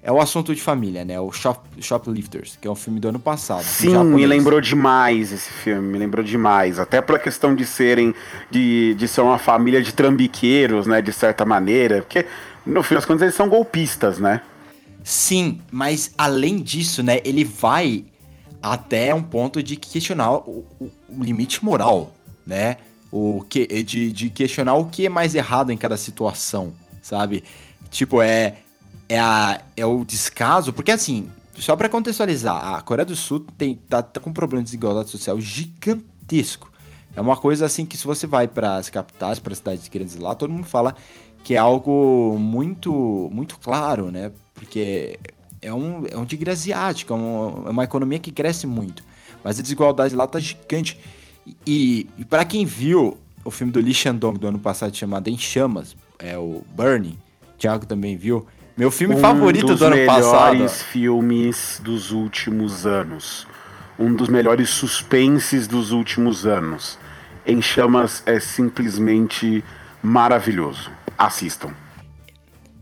[0.07, 1.19] é o assunto de família, né?
[1.19, 3.65] O Shop, Shoplifters, que é um filme do ano passado.
[3.65, 6.79] Sim, me lembrou demais esse filme, me lembrou demais.
[6.79, 8.15] Até pela questão de serem,
[8.49, 11.03] de, de ser uma família de trambiqueiros, né?
[11.03, 12.03] De certa maneira.
[12.03, 12.25] Porque,
[12.65, 14.43] no fim das contas, eles são golpistas, né?
[15.03, 17.19] Sim, mas além disso, né?
[17.25, 18.05] Ele vai
[18.63, 22.15] até um ponto de questionar o, o, o limite moral,
[22.47, 22.77] né?
[23.11, 27.43] O que, de, de questionar o que é mais errado em cada situação, sabe?
[27.91, 28.59] Tipo, é
[29.09, 33.75] é, a, é o descaso, porque assim, só para contextualizar, a Coreia do Sul tem,
[33.75, 36.71] tá, tá, com um problema de desigualdade social gigantesco.
[37.15, 40.17] É uma coisa assim que se você vai para as capitais, para as cidades grandes
[40.17, 40.95] lá, todo mundo fala
[41.43, 44.33] que é algo muito muito claro, né?
[44.53, 45.19] Porque
[45.63, 49.03] é um, é um tigre asiático, é uma, é uma economia que cresce muito.
[49.43, 50.99] Mas a desigualdade lá tá gigante.
[51.67, 55.39] E, e para quem viu o filme do Lee Shandong do ano passado chamado Em
[55.39, 57.17] Chamas, é o Burning,
[57.57, 60.55] Thiago também viu, meu filme um favorito do ano passado.
[60.55, 63.47] Um dos melhores filmes dos últimos anos.
[63.99, 66.99] Um dos melhores suspenses dos últimos anos.
[67.47, 69.65] Em Chamas é simplesmente
[70.03, 70.91] maravilhoso.
[71.17, 71.75] Assistam.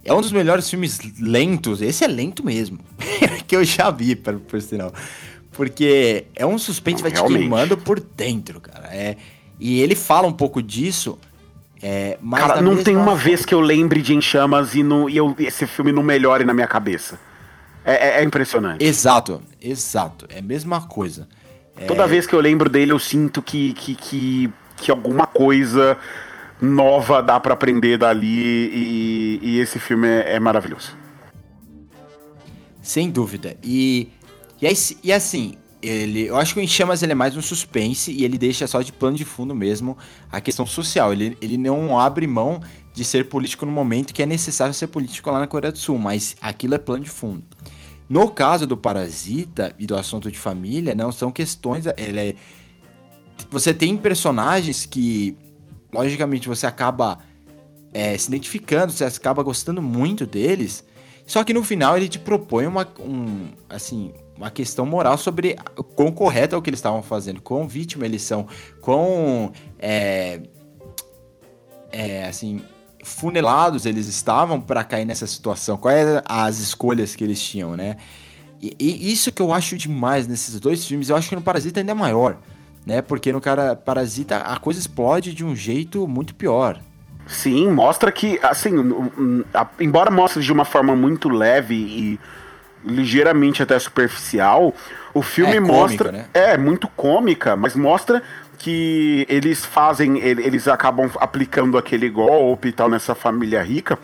[0.05, 1.81] É um dos melhores filmes lentos.
[1.81, 2.81] Esse é lento mesmo.
[3.47, 4.93] que eu já vi, por, por sinal.
[5.53, 8.89] Porque é um suspense que vai te queimando por dentro, cara.
[8.93, 9.17] É,
[9.61, 11.17] e ele fala um pouco disso
[11.87, 15.19] é, Cara, não tem uma vez que eu lembre de Em Chamas e, no, e
[15.19, 17.21] eu, esse filme não melhore na minha cabeça.
[17.85, 18.83] É, é, é impressionante.
[18.83, 20.27] Exato, exato.
[20.31, 21.29] É a mesma coisa.
[21.87, 22.07] Toda é...
[22.07, 25.99] vez que eu lembro dele, eu sinto que, que, que, que alguma coisa
[26.59, 30.97] nova dá para aprender dali e, e, esse filme é, é, maravilhoso.
[32.81, 33.59] Sem dúvida.
[33.63, 34.09] E,
[34.63, 38.11] e, e assim, ele, eu acho que o Em Chamas ele é mais um suspense
[38.11, 39.97] e ele deixa só de plano de fundo mesmo
[40.31, 41.13] a questão social.
[41.13, 42.61] Ele, ele não abre mão
[42.93, 45.99] de ser político no momento que é necessário ser político lá na Coreia do Sul,
[45.99, 47.45] mas aquilo é plano de fundo.
[48.09, 51.85] No caso do Parasita e do assunto de família, não são questões.
[51.97, 52.35] Ele é,
[53.51, 55.37] você tem personagens que,
[55.93, 57.19] logicamente, você acaba
[57.93, 60.85] é, se identificando, você acaba gostando muito deles.
[61.27, 65.57] Só que no final ele te propõe uma, um, assim, uma questão moral sobre
[65.95, 68.47] quão correto é o que eles estavam fazendo, quão vítima eles são,
[68.81, 70.41] quão é,
[71.93, 72.63] é, assim
[73.05, 77.97] funelados eles estavam para cair nessa situação, quais as escolhas que eles tinham, né?
[78.61, 81.81] E, e, isso que eu acho demais nesses dois filmes, eu acho que no Parasita
[81.81, 82.39] ainda é maior,
[82.87, 83.03] né?
[83.03, 86.81] Porque no cara Parasita a coisa explode de um jeito muito pior.
[87.27, 88.71] Sim, mostra que, assim,
[89.81, 92.21] embora mostre de uma forma muito leve e
[92.85, 94.75] ligeiramente até superficial,
[95.13, 96.11] o filme é mostra.
[96.11, 96.53] Cômica, né?
[96.53, 98.23] É, muito cômica, mas mostra
[98.59, 103.99] que eles fazem, eles acabam aplicando aquele golpe e tal nessa família rica,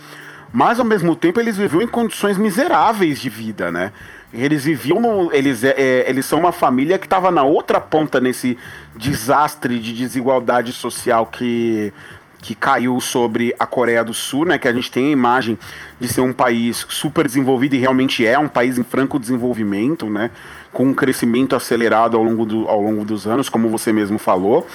[0.52, 3.92] mas ao mesmo tempo eles viviam em condições miseráveis de vida, né?
[4.32, 8.20] Eles viviam no, eles, é, é eles são uma família que estava na outra ponta
[8.20, 8.56] nesse
[8.94, 11.92] desastre de desigualdade social que
[12.40, 14.58] que caiu sobre a Coreia do Sul, né?
[14.58, 15.58] Que a gente tem a imagem
[16.00, 20.30] de ser um país super desenvolvido e realmente é um país em franco desenvolvimento, né?
[20.72, 24.66] Com um crescimento acelerado ao longo, do, ao longo dos anos, como você mesmo falou,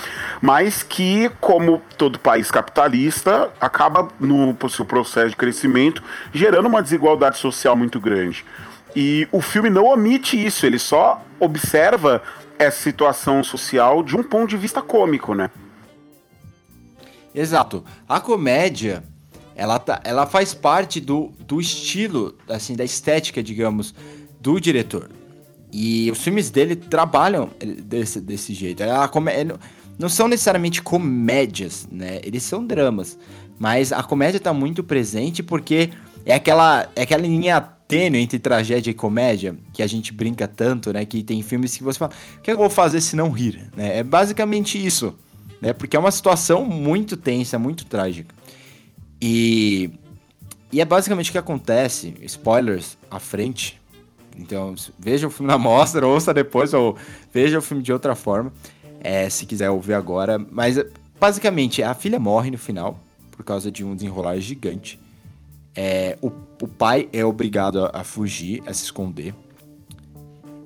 [0.41, 6.03] mas que, como todo país capitalista, acaba no seu processo de crescimento
[6.33, 8.45] gerando uma desigualdade social muito grande.
[8.95, 12.21] E o filme não omite isso, ele só observa
[12.57, 15.49] essa situação social de um ponto de vista cômico, né?
[17.35, 17.83] Exato.
[18.07, 19.03] A comédia,
[19.55, 23.93] ela, tá, ela faz parte do, do estilo, assim, da estética, digamos,
[24.39, 25.09] do diretor.
[25.71, 28.81] E os filmes dele trabalham desse, desse jeito.
[28.83, 29.59] A comédia,
[29.99, 32.21] não são necessariamente comédias, né?
[32.23, 33.17] Eles são dramas.
[33.59, 35.89] Mas a comédia tá muito presente porque
[36.25, 40.91] é aquela, é aquela linha tênue entre tragédia e comédia que a gente brinca tanto,
[40.93, 41.05] né?
[41.05, 43.69] Que tem filmes que você fala, o que eu vou fazer se não rir?
[43.75, 43.99] Né?
[43.99, 45.13] É basicamente isso
[45.65, 45.73] né?
[45.73, 48.35] Porque é uma situação muito tensa, muito trágica.
[49.19, 49.89] E,
[50.71, 53.81] e é basicamente o que acontece, spoilers à frente.
[54.37, 56.95] Então, veja o filme na mostra, ouça depois, ou
[57.33, 58.53] veja o filme de outra forma,
[58.99, 60.37] é, se quiser ouvir agora.
[60.37, 60.77] Mas,
[61.19, 62.99] basicamente, a filha morre no final,
[63.31, 64.99] por causa de um desenrolar gigante.
[65.73, 69.33] É, o, o pai é obrigado a, a fugir, a se esconder.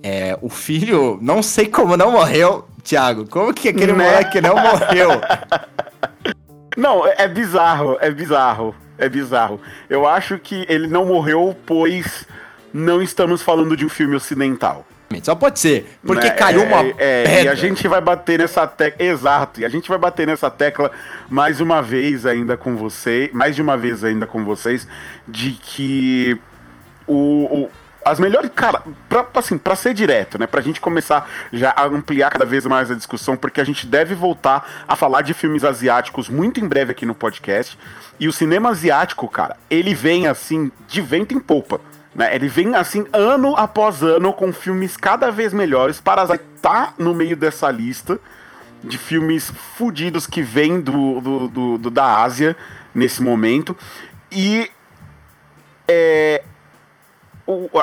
[0.03, 3.27] É, o filho, não sei como não morreu, Thiago.
[3.27, 4.03] Como que aquele né?
[4.03, 5.09] moleque não morreu?
[6.75, 9.59] Não, é bizarro, é bizarro, é bizarro.
[9.89, 12.25] Eu acho que ele não morreu, pois
[12.73, 14.85] não estamos falando de um filme ocidental.
[15.21, 16.29] Só pode ser, porque né?
[16.29, 19.05] caiu uma é, é, E a gente vai bater nessa tecla.
[19.05, 20.89] Exato, e a gente vai bater nessa tecla
[21.29, 24.87] mais uma vez ainda com você, mais de uma vez ainda com vocês,
[25.27, 26.39] de que
[27.05, 27.69] o, o
[28.03, 28.49] as melhores.
[28.55, 30.47] Cara, pra, assim, pra ser direto, né?
[30.47, 34.15] Pra gente começar já a ampliar cada vez mais a discussão, porque a gente deve
[34.15, 37.77] voltar a falar de filmes asiáticos muito em breve aqui no podcast.
[38.19, 41.79] E o cinema asiático, cara, ele vem assim, de vento em polpa.
[42.13, 42.33] Né?
[42.35, 46.01] Ele vem assim, ano após ano, com filmes cada vez melhores.
[46.01, 48.19] Parasite tá no meio dessa lista
[48.83, 52.55] de filmes fudidos que vem do, do, do, do da Ásia
[52.93, 53.75] nesse momento.
[54.31, 54.69] E
[55.87, 56.43] é,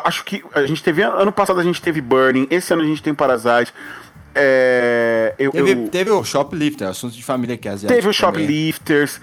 [0.04, 1.02] acho que a gente teve.
[1.02, 3.72] Ano passado a gente teve Burning, esse ano a gente tem Parasite.
[4.34, 5.88] É, eu, teve, eu...
[5.88, 7.76] teve o Shoplifter, assunto de família que é.
[7.76, 9.20] Teve o Shoplifters.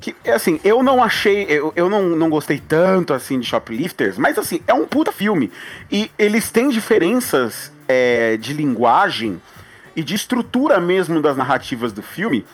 [0.00, 1.44] Que, assim, eu não achei.
[1.48, 5.50] Eu, eu não, não gostei tanto assim de Shoplifters, mas assim, é um puta filme.
[5.90, 9.42] E eles têm diferenças é, de linguagem
[9.96, 12.46] e de estrutura mesmo das narrativas do filme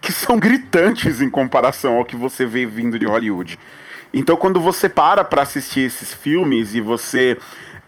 [0.00, 3.58] que são gritantes em comparação ao que você vê vindo de Hollywood.
[4.16, 7.36] Então, quando você para para assistir esses filmes e você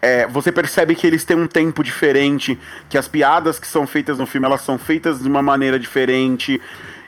[0.01, 2.59] é, você percebe que eles têm um tempo diferente,
[2.89, 6.61] que as piadas que são feitas no filme elas são feitas de uma maneira diferente.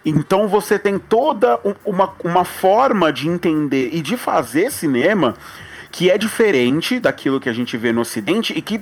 [0.06, 5.36] Então você tem toda uma, uma forma de entender e de fazer cinema
[5.92, 8.82] que é diferente daquilo que a gente vê no Ocidente e que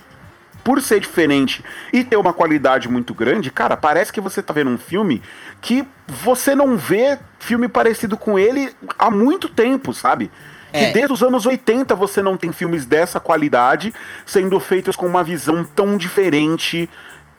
[0.67, 1.63] por ser diferente
[1.93, 5.21] e ter uma qualidade muito grande, cara, parece que você tá vendo um filme
[5.61, 10.29] que você não vê filme parecido com ele há muito tempo, sabe?
[10.73, 10.87] É.
[10.87, 13.93] Que desde os anos 80 você não tem filmes dessa qualidade
[14.25, 16.89] sendo feitos com uma visão tão diferente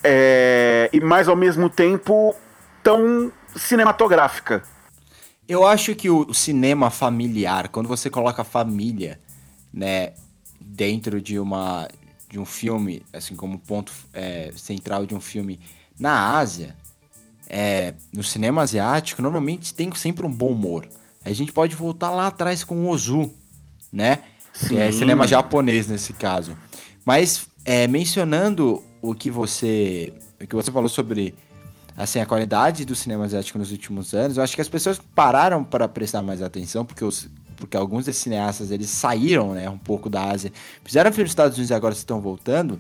[0.03, 2.35] é, e mais ao mesmo tempo
[2.83, 4.63] tão cinematográfica.
[5.47, 9.21] Eu acho que o cinema familiar, quando você coloca a família,
[9.71, 10.15] né,
[10.59, 11.87] dentro de uma
[12.29, 15.59] de um filme, assim como ponto é, central de um filme
[15.99, 16.77] na Ásia,
[17.49, 20.87] é, no cinema asiático, normalmente tem sempre um bom humor.
[21.25, 23.35] A gente pode voltar lá atrás com o Ozu,
[23.93, 24.23] né?
[24.53, 24.69] Sim.
[24.69, 26.57] Que é cinema japonês nesse caso.
[27.05, 31.35] Mas é, mencionando o que você o que você falou sobre
[31.97, 35.65] assim a qualidade do cinema asiático nos últimos anos, eu acho que as pessoas pararam
[35.65, 37.29] para prestar mais atenção porque os
[37.59, 40.53] porque alguns desses cineastas eles saíram, né, um pouco da Ásia,
[40.85, 42.79] fizeram filme nos Estados Unidos e agora estão voltando.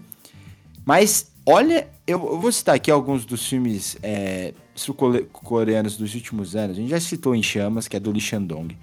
[0.84, 6.76] Mas olha, eu, eu vou citar aqui alguns dos filmes é, sul-coreanos dos últimos anos.
[6.76, 8.76] A gente já citou Em Chamas, que é do Lee Shandong.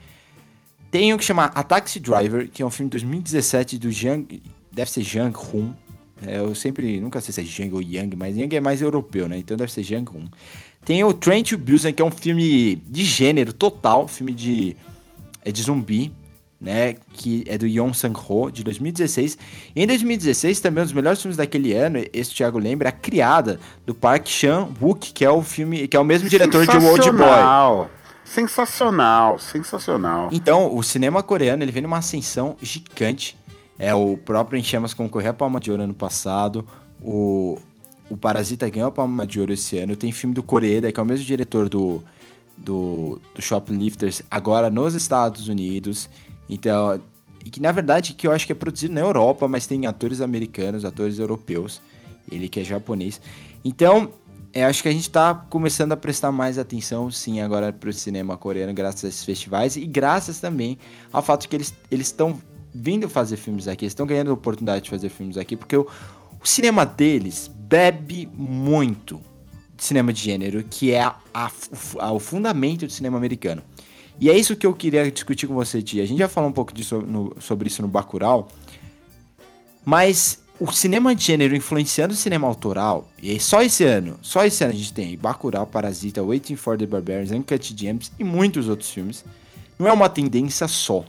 [0.92, 4.42] Tem um que chama A Taxi Driver, que é um filme de 2017 do Jang,
[4.72, 5.74] deve ser Jang Hoon.
[6.26, 9.28] É, eu sempre, nunca sei se é Jang ou Yang, mas Yang é mais europeu,
[9.28, 9.38] né?
[9.38, 10.28] Então deve ser Jang Hoon.
[10.86, 14.78] Tem o Train to Busan, que é um filme de gênero total, filme de
[15.46, 16.12] é de zumbi,
[16.60, 19.38] né, que é do Yon Sang-ho, de 2016.
[19.76, 22.92] E em 2016, também um dos melhores filmes daquele ano, esse o Thiago lembra, A
[22.92, 27.12] Criada, do Park Chan-wook, que é o filme, que é o mesmo diretor de Old
[27.12, 27.88] Boy.
[28.24, 30.30] Sensacional, sensacional.
[30.32, 33.38] Então, o cinema coreano, ele vem numa ascensão gigante.
[33.78, 36.66] É o próprio Em Chamas concorreu a Palma de Ouro ano passado.
[37.02, 37.60] O,
[38.10, 39.96] o Parasita ganhou a Palma de Ouro esse ano.
[39.96, 42.04] Tem filme do Coreeda, que é o mesmo diretor do
[42.58, 46.10] do, do Shoplifters agora nos Estados Unidos.
[46.50, 47.00] Então,
[47.44, 50.22] e que na verdade que eu acho que é produzido na Europa, mas tem atores
[50.22, 51.82] americanos, atores europeus.
[52.32, 53.22] Ele que é japonês.
[53.64, 54.12] Então,
[54.52, 57.94] é, acho que a gente está começando a prestar mais atenção, sim, agora para o
[57.94, 60.80] cinema coreano, graças a esses festivais e graças também
[61.12, 62.40] ao fato que eles estão
[62.74, 65.86] vindo fazer filmes aqui, estão ganhando a oportunidade de fazer filmes aqui, porque o,
[66.42, 69.20] o cinema deles bebe muito
[69.76, 73.62] de cinema de gênero, que é a, a, o fundamento do cinema americano.
[74.20, 76.04] E é isso que eu queria discutir com você, Tia.
[76.04, 78.48] A gente já falou um pouco disso no, sobre isso no Bacurau,
[79.84, 84.64] mas o cinema de gênero influenciando o cinema autoral, e só esse ano, só esse
[84.64, 88.90] ano a gente tem Bacurau, Parasita, Waiting for the Barbarians, Uncut Gems e muitos outros
[88.90, 89.26] filmes,
[89.78, 91.04] não é uma tendência só.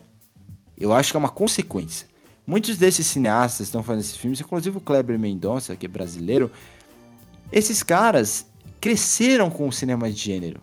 [0.77, 2.09] Eu acho que é uma consequência.
[2.45, 6.51] Muitos desses cineastas estão fazendo esses filmes, inclusive o Kleber Mendonça, que é brasileiro,
[7.53, 8.47] esses caras
[8.81, 10.61] cresceram com o cinema de gênero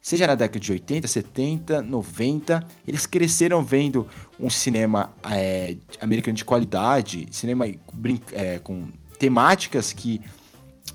[0.00, 4.06] seja na década de 80, 70, 90, eles cresceram vendo
[4.38, 7.66] um cinema é, americano de qualidade, cinema
[8.32, 10.20] é, com temáticas que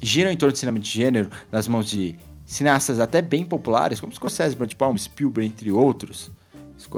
[0.02, 2.16] giram em torno do cinema de gênero, nas mãos de
[2.46, 6.32] cineastas até bem populares, como Scorsese, Brad Palm, Spielberg, entre outros,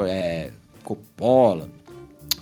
[0.05, 0.51] é,
[0.83, 1.69] Coppola,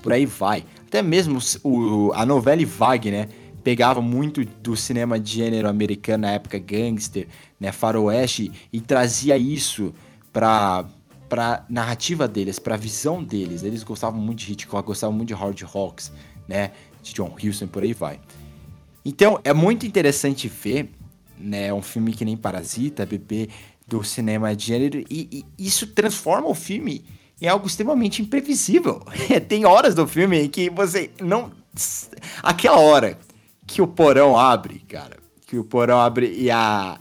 [0.02, 0.64] por aí vai.
[0.88, 3.34] Até mesmo o, a novela Wagner, né?
[3.66, 7.28] Pegava muito do cinema de gênero americano na época gangster,
[7.60, 9.92] né, faroeste e trazia isso
[10.32, 10.86] para
[11.28, 13.64] para narrativa deles, para visão deles.
[13.64, 16.12] Eles gostavam muito de Hitchcock, gostavam muito de Howard Hawks,
[16.48, 16.70] né,
[17.02, 18.20] de John Huston, por aí vai.
[19.04, 20.92] Então, é muito interessante ver,
[21.36, 23.50] né, um filme que nem Parasita, bebê
[23.88, 27.04] do cinema de gênero e, e isso transforma o filme
[27.42, 29.02] em algo extremamente imprevisível.
[29.50, 31.52] Tem horas do filme que você não
[32.44, 33.18] aquela hora
[33.76, 35.18] que o porão abre, cara.
[35.46, 36.98] Que o porão abre e a.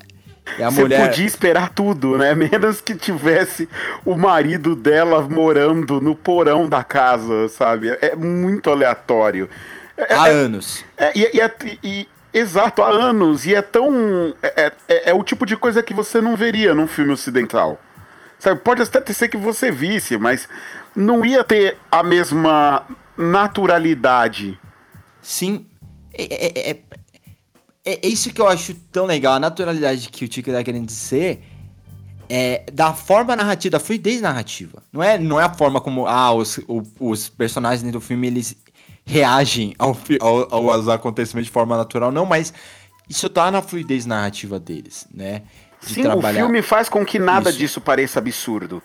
[0.58, 1.08] E a Você mulher.
[1.08, 2.34] podia esperar tudo, né?
[2.34, 3.68] Menos que tivesse
[4.04, 7.96] o marido dela morando no porão da casa, sabe?
[8.02, 9.48] É muito aleatório.
[9.96, 10.84] É, há é, anos.
[10.96, 13.46] É, e, é, e, e, exato, há anos.
[13.46, 14.34] E é tão.
[14.42, 17.80] É, é, é, o tipo de coisa que você não veria num filme ocidental.
[18.36, 18.60] Sabe?
[18.60, 20.48] Pode até ser que você visse, mas
[20.94, 22.82] não ia ter a mesma
[23.16, 24.58] naturalidade.
[25.22, 25.64] Sim,
[26.16, 26.78] é, é, é,
[27.84, 31.42] é, isso que eu acho tão legal, a naturalidade que o Tico tá querendo dizer
[32.28, 34.82] é da forma narrativa, da fluidez narrativa.
[34.92, 38.56] Não é, não é a forma como ah, os, o, os personagens do filme eles
[39.04, 42.54] reagem ao, ao, aos acontecimentos de forma natural, não, mas
[43.08, 45.42] isso tá na fluidez narrativa deles, né?
[45.86, 46.40] De Sim, trabalhar.
[46.40, 47.58] o filme faz com que nada isso.
[47.58, 48.82] disso pareça absurdo.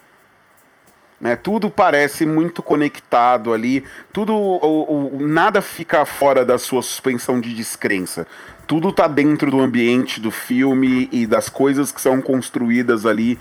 [1.20, 1.36] Né?
[1.36, 4.58] Tudo parece muito conectado ali, tudo
[5.20, 8.26] nada fica fora da sua suspensão de descrença.
[8.66, 13.38] Tudo tá dentro do ambiente do filme e das coisas que são construídas ali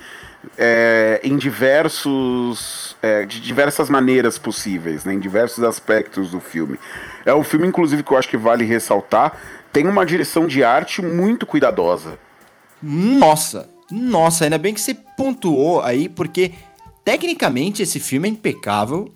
[0.58, 5.14] é, em diversos é, de diversas maneiras possíveis, né?
[5.14, 6.80] em diversos aspectos do filme.
[7.26, 9.38] É um filme, inclusive, que eu acho que vale ressaltar,
[9.72, 12.18] tem uma direção de arte muito cuidadosa.
[12.82, 16.54] Nossa, nossa, ainda bem que você pontuou aí, porque
[17.04, 19.14] Tecnicamente, esse filme é impecável,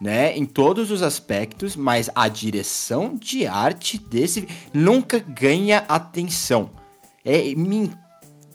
[0.00, 6.70] né, em todos os aspectos, mas a direção de arte desse nunca ganha atenção.
[7.24, 7.90] É, me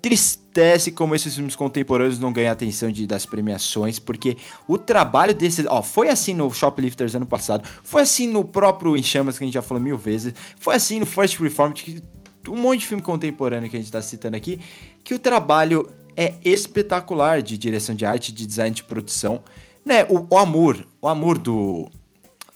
[0.01, 4.35] entristece como esses filmes contemporâneos não ganham atenção de, das premiações, porque
[4.67, 9.03] o trabalho desse, ó, foi assim no Shoplifters ano passado, foi assim no próprio Em
[9.03, 12.03] Chamas que a gente já falou mil vezes, foi assim no First Reformed,
[12.49, 14.59] um monte de filme contemporâneo que a gente está citando aqui,
[15.03, 19.41] que o trabalho é espetacular de direção de arte, de design de produção.
[19.85, 21.89] Né, o, o Amor, o Amor do,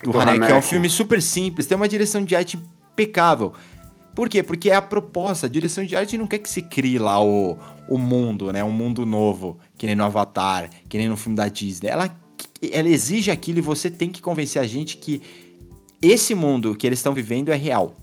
[0.03, 2.60] do, do Haneke, é um filme super simples, tem uma direção de arte
[2.91, 3.53] impecável.
[4.14, 4.41] Por quê?
[4.41, 7.58] Porque é a proposta, a direção de arte não quer que se crie lá o,
[7.89, 8.64] o mundo, né?
[8.64, 11.89] Um mundo novo, que nem no Avatar, que nem no filme da Disney.
[11.89, 12.16] Ela,
[12.72, 15.22] ela exige aquilo e você tem que convencer a gente que
[16.01, 17.93] esse mundo que eles estão vivendo é real.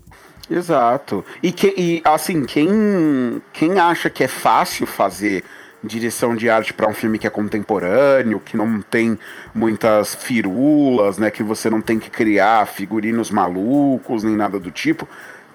[0.49, 1.25] Exato.
[1.41, 5.43] E, que, e assim, quem, quem acha que é fácil fazer
[5.83, 9.19] direção de arte para um filme que é contemporâneo, que não tem
[9.53, 15.07] muitas firulas, né, que você não tem que criar figurinos malucos nem nada do tipo.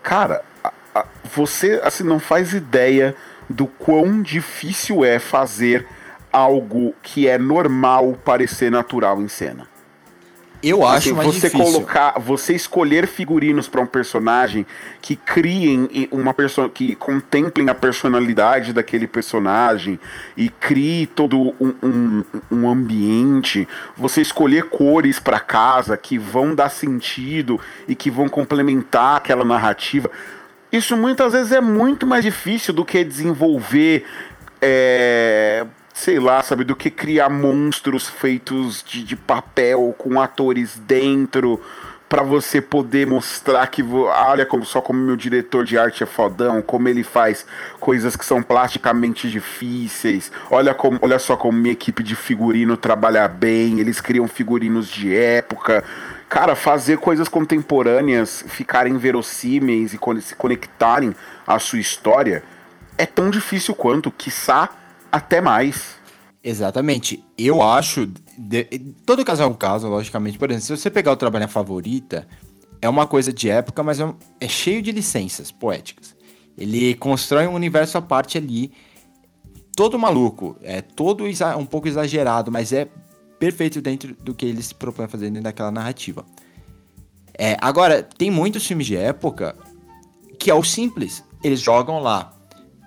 [0.03, 3.15] Cara, a, a, você assim não faz ideia
[3.49, 5.87] do quão difícil é fazer
[6.31, 9.67] algo que é normal parecer natural em cena.
[10.63, 11.59] Eu acho assim, mais você difícil.
[11.59, 14.67] colocar, você escolher figurinos para um personagem
[15.01, 20.01] que criem uma pessoa que contemplem a personalidade daquele personagem
[20.37, 23.69] e crie todo um, um, um ambiente.
[23.97, 30.11] Você escolher cores para casa que vão dar sentido e que vão complementar aquela narrativa.
[30.73, 34.05] Isso muitas vezes é muito mais difícil do que desenvolver
[34.61, 35.65] é,
[35.99, 41.61] sei lá, sabe, do que criar monstros feitos de, de papel com atores dentro
[42.09, 46.63] para você poder mostrar que olha como só como meu diretor de arte é fodão,
[46.63, 47.45] como ele faz
[47.81, 50.31] coisas que são plasticamente difíceis.
[50.49, 55.15] Olha como, olha só como minha equipe de figurino trabalha bem, eles criam figurinos de
[55.15, 55.83] época.
[56.29, 61.13] Cara, fazer coisas contemporâneas ficarem verossímeis e se conectarem
[61.45, 62.45] à sua história
[62.97, 64.71] é tão difícil quanto, quiçá
[65.11, 65.97] até mais.
[66.43, 67.25] Exatamente.
[67.37, 68.07] Eu acho.
[68.37, 68.65] De,
[69.05, 70.39] todo caso é um caso, logicamente.
[70.39, 72.27] Por exemplo, se você pegar o Trabalho Favorita,
[72.81, 76.17] é uma coisa de época, mas é, um, é cheio de licenças poéticas.
[76.57, 78.73] Ele constrói um universo à parte ali,
[79.77, 81.25] todo maluco, é todo
[81.57, 82.89] um pouco exagerado, mas é
[83.39, 86.25] perfeito dentro do que ele se propõe a fazer dentro daquela narrativa.
[87.37, 89.55] É, agora, tem muitos filmes de época
[90.39, 91.23] que é o simples.
[91.43, 92.37] Eles jogam lá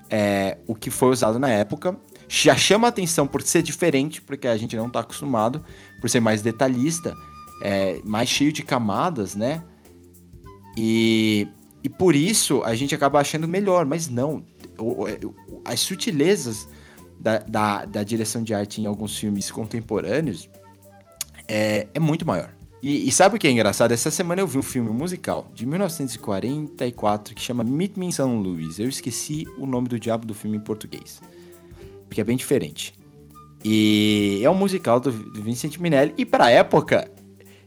[0.09, 1.97] é, o que foi usado na época
[2.33, 5.65] já chama atenção por ser diferente, porque a gente não está acostumado,
[5.99, 7.13] por ser mais detalhista,
[7.61, 9.61] é, mais cheio de camadas, né?
[10.77, 11.45] E,
[11.83, 14.45] e por isso a gente acaba achando melhor, mas não.
[15.65, 16.69] as sutilezas
[17.19, 20.49] da, da, da, direção de arte em alguns filmes contemporâneos
[21.49, 22.53] é, é muito maior.
[22.81, 23.91] E, e, sabe o que é engraçado?
[23.91, 28.23] Essa semana eu vi um filme musical de 1944 que chama Meet Me in St.
[28.23, 28.79] Louis.
[28.79, 31.19] Eu esqueci o nome do diabo do filme em português
[32.11, 32.93] porque é bem diferente.
[33.63, 37.09] E é um musical do Vincent Minelli, e para época,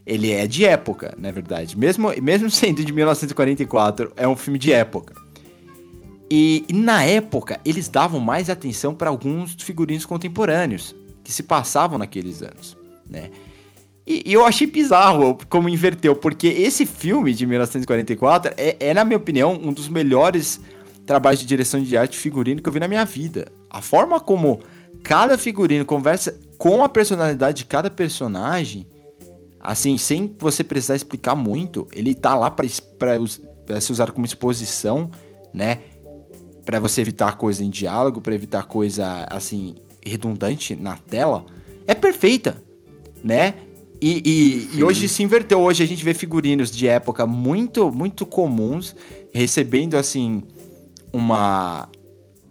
[0.05, 1.75] ele é de época, na verdade.
[1.75, 5.15] Mesmo, mesmo sendo de 1944, é um filme de época.
[6.29, 11.97] E, e na época, eles davam mais atenção para alguns figurinos contemporâneos que se passavam
[11.97, 12.77] naqueles anos,
[13.09, 13.31] né?
[14.05, 19.03] E, e, eu achei bizarro como inverteu, porque esse filme de 1944 é, é, na
[19.03, 20.61] minha opinião, um dos melhores
[21.05, 23.47] trabalhos de direção de arte figurino que eu vi na minha vida.
[23.69, 24.59] A forma como
[25.03, 28.87] cada figurino conversa com a personalidade de cada personagem,
[29.59, 35.09] assim, sem você precisar explicar muito, ele tá lá para se usar como exposição,
[35.53, 35.79] né?
[36.65, 41.45] Para você evitar coisa em diálogo, para evitar coisa assim redundante na tela,
[41.87, 42.61] é perfeita,
[43.23, 43.55] né?
[44.01, 44.21] E,
[44.73, 45.59] e, e, hoje se inverteu.
[45.59, 48.95] Hoje a gente vê figurinos de época muito, muito comuns
[49.33, 50.43] recebendo assim
[51.15, 51.87] uma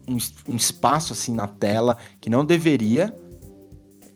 [0.08, 0.16] um,
[0.48, 3.14] um, espaço assim na tela que não deveria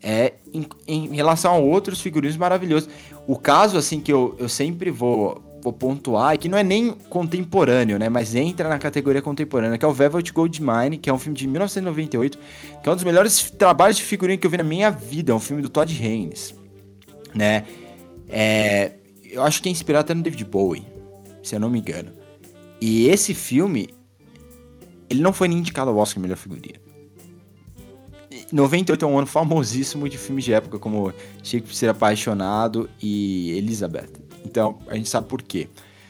[0.01, 2.89] é em, em, relação a outros figurinos maravilhosos.
[3.27, 6.91] O caso assim que eu, eu sempre vou, vou pontuar é que não é nem
[6.91, 11.19] contemporâneo, né, mas entra na categoria contemporânea, que é o Velvet Goldmine, que é um
[11.19, 12.39] filme de 1998,
[12.81, 15.35] que é um dos melhores trabalhos de figurino que eu vi na minha vida, é
[15.35, 16.55] um filme do Todd Haynes,
[17.35, 17.65] né?
[18.29, 18.93] É,
[19.25, 20.85] eu acho que é inspirado até no David Bowie,
[21.43, 22.11] se eu não me engano.
[22.79, 23.89] E esse filme,
[25.09, 26.79] ele não foi nem indicado ao Oscar melhor figurinha.
[28.51, 34.09] 98 é um ano famosíssimo de filmes de época como Shakespeare Apaixonado e Elizabeth.
[34.45, 35.67] Então, a gente sabe por quê.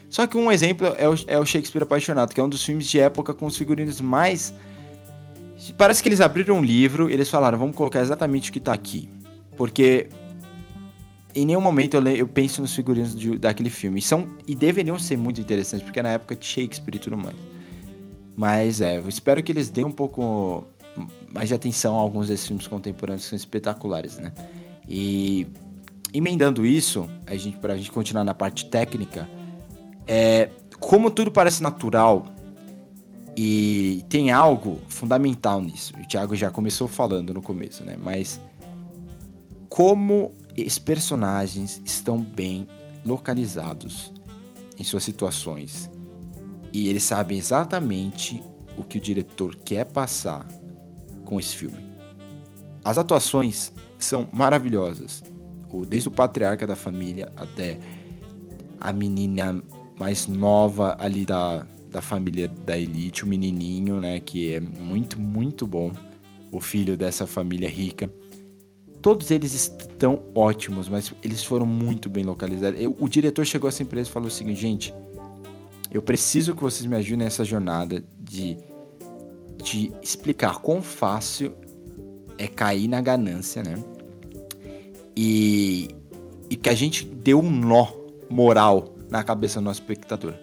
[0.08, 2.86] Só que um exemplo é o, é o Shakespeare Apaixonado, que é um dos filmes
[2.86, 4.52] de época com os figurinos mais.
[5.76, 8.72] Parece que eles abriram um livro e eles falaram, vamos colocar exatamente o que tá
[8.72, 9.08] aqui.
[9.56, 10.08] Porque
[11.34, 14.00] em nenhum momento eu, eu penso nos figurinos de, daquele filme.
[14.00, 17.36] E, são, e deveriam ser muito interessantes, porque na época de Shakespeare e tudo mais.
[18.40, 20.64] Mas é, eu espero que eles deem um pouco
[21.30, 24.32] mais de atenção a alguns desses filmes contemporâneos que são espetaculares, né?
[24.88, 25.46] E
[26.10, 29.28] emendando isso, a gente, pra gente continuar na parte técnica,
[30.06, 32.28] é, como tudo parece natural
[33.36, 37.98] e tem algo fundamental nisso, o Thiago já começou falando no começo, né?
[38.02, 38.40] Mas
[39.68, 42.66] como os personagens estão bem
[43.04, 44.10] localizados
[44.78, 45.90] em suas situações
[46.72, 48.42] e eles sabem exatamente
[48.76, 50.46] o que o diretor quer passar
[51.24, 51.78] com esse filme.
[52.84, 55.22] As atuações são maravilhosas,
[55.86, 57.78] desde o patriarca da família até
[58.80, 59.62] a menina
[59.98, 65.66] mais nova ali da, da família da elite, o menininho, né, que é muito, muito
[65.66, 65.92] bom,
[66.50, 68.10] o filho dessa família rica.
[69.02, 72.78] Todos eles estão ótimos, mas eles foram muito bem localizados.
[72.98, 74.94] o diretor chegou a essa empresa e falou o seguinte, gente,
[75.90, 78.56] eu preciso que vocês me ajudem nessa jornada de,
[79.62, 81.52] de explicar quão fácil
[82.38, 83.74] é cair na ganância, né?
[85.16, 85.88] E,
[86.48, 87.88] e que a gente deu um nó
[88.30, 90.34] moral na cabeça do nosso espectador.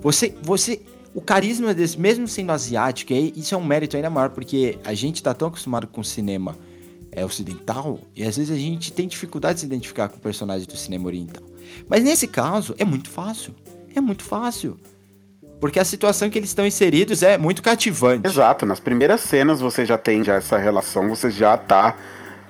[0.00, 0.82] Você, você,
[1.14, 5.16] o carisma desse, mesmo sendo asiático, isso é um mérito ainda maior, porque a gente
[5.16, 6.56] está tão acostumado com o cinema
[7.12, 10.76] é, ocidental e às vezes a gente tem dificuldade de se identificar com personagens do
[10.76, 11.44] cinema oriental.
[11.88, 13.54] Mas nesse caso é muito fácil.
[13.94, 14.78] É muito fácil.
[15.60, 18.26] Porque a situação que eles estão inseridos é muito cativante.
[18.26, 21.96] Exato, nas primeiras cenas você já tem já essa relação, você já tá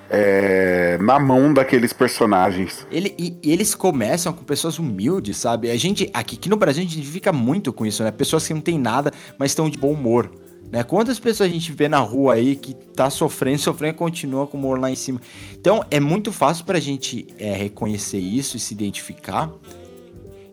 [0.09, 2.87] é, na mão daqueles personagens.
[2.91, 5.69] Ele, e, e eles começam com pessoas humildes, sabe?
[5.69, 8.11] A gente, aqui, aqui no Brasil, a gente fica muito com isso, né?
[8.11, 10.31] Pessoas que não tem nada, mas estão de bom humor.
[10.71, 10.83] Né?
[10.83, 14.57] Quantas pessoas a gente vê na rua aí que tá sofrendo, sofrendo e continua com
[14.57, 15.21] o humor lá em cima.
[15.53, 19.51] Então é muito fácil pra gente é, reconhecer isso e se identificar.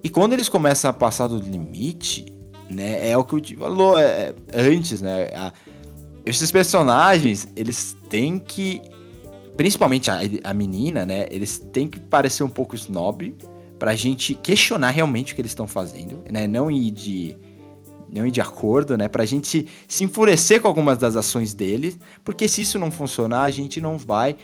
[0.02, 2.26] E quando eles começam a passar do limite,
[2.70, 3.10] né?
[3.10, 5.28] É o que eu falou é, antes, né?
[5.34, 5.52] A,
[6.24, 8.80] esses personagens, eles têm que
[9.56, 11.26] principalmente a, a menina, né?
[11.30, 13.34] Eles têm que parecer um pouco snob
[13.78, 16.46] pra gente questionar realmente o que eles estão fazendo, né?
[16.46, 17.36] Não ir de
[18.12, 19.06] não ir de acordo, né?
[19.06, 23.50] Pra gente se enfurecer com algumas das ações deles, porque se isso não funcionar, a
[23.50, 24.36] gente não vai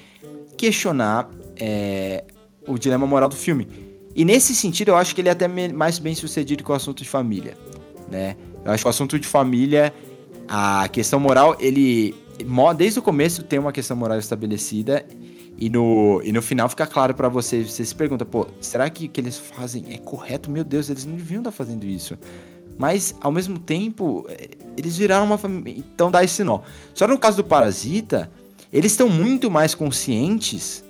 [0.57, 1.28] questionar
[1.59, 2.24] é,
[2.66, 3.86] o dilema moral do filme.
[4.17, 7.03] E nesse sentido, eu acho que ele é até mais bem sucedido com o assunto
[7.03, 7.55] de família,
[8.11, 8.35] né?
[8.64, 9.93] Eu acho que o assunto de família,
[10.49, 12.14] a questão moral, ele
[12.77, 15.07] desde o começo tem uma questão moral estabelecida
[15.59, 19.05] e no, e no final fica claro para você, você se pergunta, pô, será que
[19.05, 20.51] o que eles fazem é correto?
[20.51, 22.19] Meu Deus, eles não deviam estar fazendo isso.
[22.79, 25.83] Mas, ao mesmo tempo, é, eles viraram uma família.
[25.95, 26.61] Então dá esse nó.
[26.95, 28.31] Só no caso do Parasita,
[28.73, 30.85] eles estão muito mais conscientes.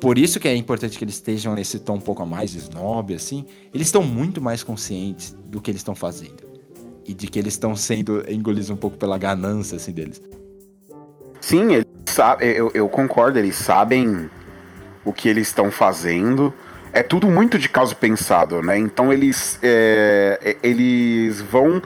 [0.00, 3.46] Por isso que é importante que eles estejam nesse tom um pouco mais snob, assim.
[3.72, 6.44] Eles estão muito mais conscientes do que eles estão fazendo
[7.06, 10.20] e de que eles estão sendo engolidos um pouco pela ganância assim deles.
[11.40, 14.28] Sim, eles sabem, eu, eu concordo, eles sabem
[15.04, 16.52] o que eles estão fazendo.
[16.92, 18.78] É tudo muito de caso pensado, né?
[18.78, 21.80] Então eles, é eles vão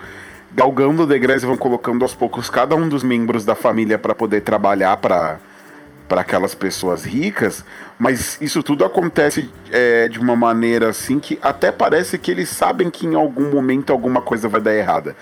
[0.52, 4.40] galgando degraus e vão colocando aos poucos cada um dos membros da família para poder
[4.40, 5.38] trabalhar para
[6.10, 7.64] para aquelas pessoas ricas,
[7.96, 12.90] mas isso tudo acontece é, de uma maneira assim que até parece que eles sabem
[12.90, 15.14] que em algum momento alguma coisa vai dar errada.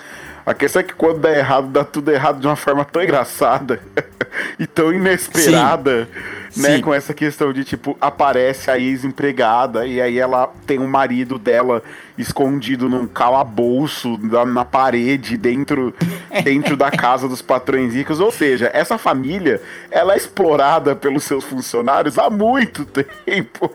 [0.49, 3.81] A questão é que quando dá errado, dá tudo errado de uma forma tão engraçada
[4.59, 6.07] e tão inesperada.
[6.07, 6.77] Sim né?
[6.77, 6.81] Sim.
[6.81, 11.39] Com essa questão de, tipo, aparece a ex-empregada e aí ela tem o um marido
[11.39, 11.83] dela
[12.17, 15.95] escondido num calabouço na, na parede dentro,
[16.43, 18.21] dentro da casa dos patrões ricos.
[18.21, 22.85] Ou seja, essa família, ela é explorada pelos seus funcionários há muito
[23.25, 23.71] tempo.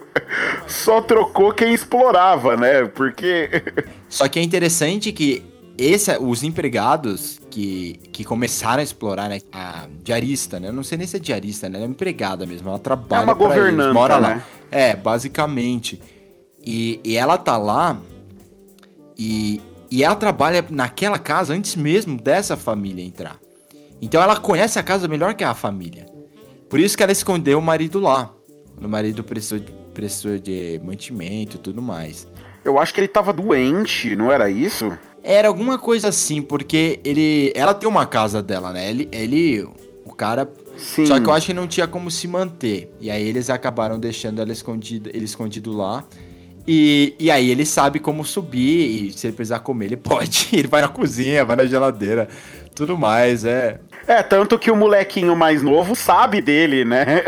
[0.66, 2.84] Só trocou quem explorava, né?
[2.86, 3.62] Porque...
[4.08, 9.86] Só que é interessante que esse, os empregados que, que começaram a explorar né, a
[10.02, 10.68] diarista, né?
[10.68, 11.78] Eu não sei nem se é diarista, né?
[11.78, 14.28] Ela é empregada mesmo, ela trabalha é uma governanta, eles, mora né?
[14.28, 14.42] lá.
[14.70, 16.00] É, basicamente.
[16.64, 17.98] E, e ela tá lá
[19.18, 19.60] e,
[19.90, 23.38] e ela trabalha naquela casa antes mesmo dessa família entrar.
[24.00, 26.06] Então ela conhece a casa melhor que a família.
[26.68, 28.32] Por isso que ela escondeu o marido lá.
[28.80, 29.60] O marido precisou,
[29.92, 32.26] precisou de mantimento e tudo mais.
[32.64, 34.96] Eu acho que ele tava doente, não era isso?
[35.24, 37.50] Era alguma coisa assim, porque ele.
[37.56, 38.90] Ela tem uma casa dela, né?
[38.90, 39.08] Ele.
[39.10, 39.66] ele
[40.04, 40.48] o cara.
[40.76, 41.06] Sim.
[41.06, 42.92] Só que eu acho que não tinha como se manter.
[43.00, 46.04] E aí eles acabaram deixando ela escondida, ele escondido lá.
[46.66, 49.08] E, e aí ele sabe como subir.
[49.08, 50.48] E se ele precisar comer, ele pode.
[50.52, 52.28] Ele vai na cozinha, vai na geladeira,
[52.74, 53.44] tudo mais.
[53.44, 53.80] É.
[54.06, 57.24] É, tanto que o molequinho mais novo sabe dele, né?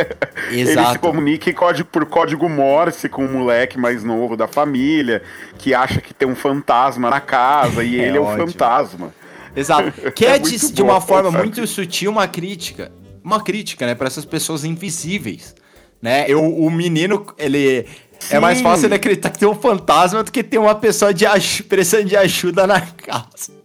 [0.50, 0.78] Exato.
[0.80, 5.22] Ele se comunica código, por código Morse com o moleque mais novo da família,
[5.58, 9.12] que acha que tem um fantasma na casa e é ele é o fantasma.
[9.54, 9.92] Exato.
[10.12, 11.44] Que é, é de, de, uma forma sabe?
[11.44, 12.92] muito sutil uma crítica.
[13.24, 15.54] Uma crítica, né, para essas pessoas invisíveis.
[16.00, 16.26] Né?
[16.28, 17.86] Eu, o menino, ele.
[18.20, 18.36] Sim.
[18.36, 21.26] É mais fácil ele acreditar que tem um fantasma do que ter uma pessoa de
[21.68, 23.55] precisando de ajuda na casa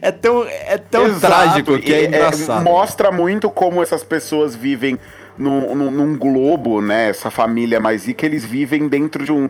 [0.00, 1.20] é tão, é tão Exato.
[1.20, 2.60] trágico que é, é engraçado.
[2.60, 4.98] É, mostra muito como essas pessoas vivem
[5.36, 7.10] num, num, num, globo, né?
[7.10, 9.48] Essa família mais rica, eles vivem dentro de, um,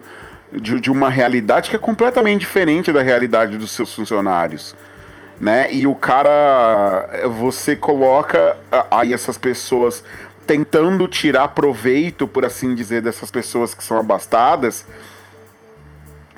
[0.53, 4.75] de, de uma realidade que é completamente diferente da realidade dos seus funcionários.
[5.41, 5.73] Né?
[5.73, 8.57] E o cara, você coloca
[8.91, 10.05] aí essas pessoas
[10.47, 14.85] tentando tirar proveito, por assim dizer, dessas pessoas que são abastadas,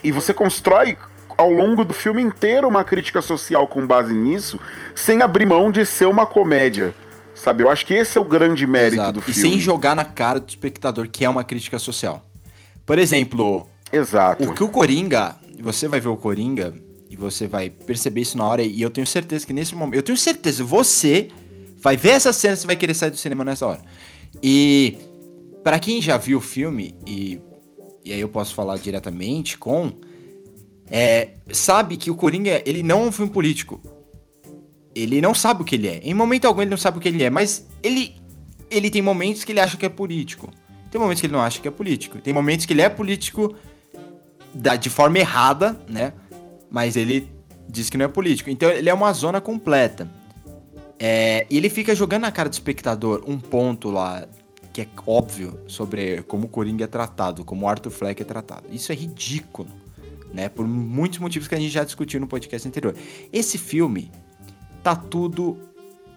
[0.02, 0.96] e você constrói
[1.36, 4.58] ao longo do filme inteiro uma crítica social com base nisso,
[4.94, 6.94] sem abrir mão de ser uma comédia.
[7.34, 7.64] Sabe?
[7.64, 9.12] Eu acho que esse é o grande mérito Exato.
[9.14, 9.38] do filme.
[9.38, 12.24] E sem jogar na cara do espectador que é uma crítica social.
[12.86, 14.48] Por exemplo, Exato.
[14.48, 16.74] o que o Coringa, você vai ver o Coringa
[17.10, 20.02] e você vai perceber isso na hora e eu tenho certeza que nesse momento, eu
[20.02, 21.28] tenho certeza, você
[21.78, 23.80] vai ver essa cena, você vai querer sair do cinema nessa hora.
[24.42, 24.98] E
[25.64, 27.40] para quem já viu o filme e
[28.04, 29.90] e aí eu posso falar diretamente com
[30.90, 33.80] é, sabe que o Coringa, ele não é um filme político.
[34.94, 36.00] Ele não sabe o que ele é.
[36.02, 38.14] Em momento algum ele não sabe o que ele é, mas ele,
[38.70, 40.50] ele tem momentos que ele acha que é político.
[40.90, 42.18] Tem momentos que ele não acha que é político.
[42.18, 43.54] Tem momentos que ele é político
[44.54, 46.12] da, de forma errada, né?
[46.70, 47.28] Mas ele
[47.68, 48.50] diz que não é político.
[48.50, 50.08] Então ele é uma zona completa.
[50.98, 54.26] É, e ele fica jogando na cara do espectador um ponto lá
[54.72, 58.64] que é óbvio sobre como o Coringa é tratado, como o Arthur Fleck é tratado.
[58.70, 59.68] Isso é ridículo,
[60.32, 60.48] né?
[60.48, 62.94] Por muitos motivos que a gente já discutiu no podcast anterior.
[63.32, 64.10] Esse filme
[64.82, 65.58] tá tudo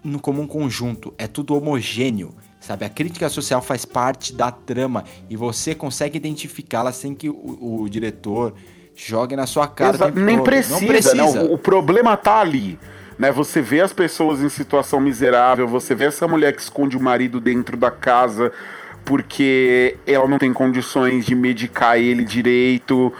[0.02, 2.84] no, como um conjunto, é tudo homogêneo, sabe?
[2.84, 7.88] A crítica social faz parte da trama e você consegue identificá-la sem que o, o
[7.88, 8.54] diretor
[8.94, 9.96] jogue na sua cara.
[9.96, 11.14] Exa- nem precisa, Não precisa.
[11.14, 11.22] né?
[11.48, 12.78] O, o problema tá ali.
[13.18, 13.32] Né?
[13.32, 17.40] Você vê as pessoas em situação miserável, você vê essa mulher que esconde o marido
[17.40, 18.52] dentro da casa
[19.04, 23.12] porque ela não tem condições de medicar ele direito.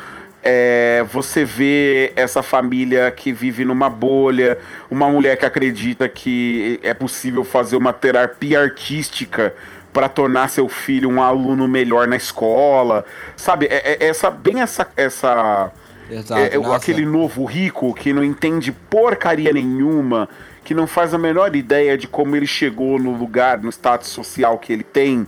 [0.51, 4.57] É, você vê essa família que vive numa bolha,
[4.91, 9.55] uma mulher que acredita que é possível fazer uma terapia artística
[9.93, 13.05] para tornar seu filho um aluno melhor na escola,
[13.37, 13.67] sabe?
[13.67, 15.71] É, é essa bem essa essa
[16.11, 20.29] Exato, é, é, aquele novo rico que não entende porcaria nenhuma,
[20.65, 24.59] que não faz a menor ideia de como ele chegou no lugar, no status social
[24.59, 25.27] que ele tem,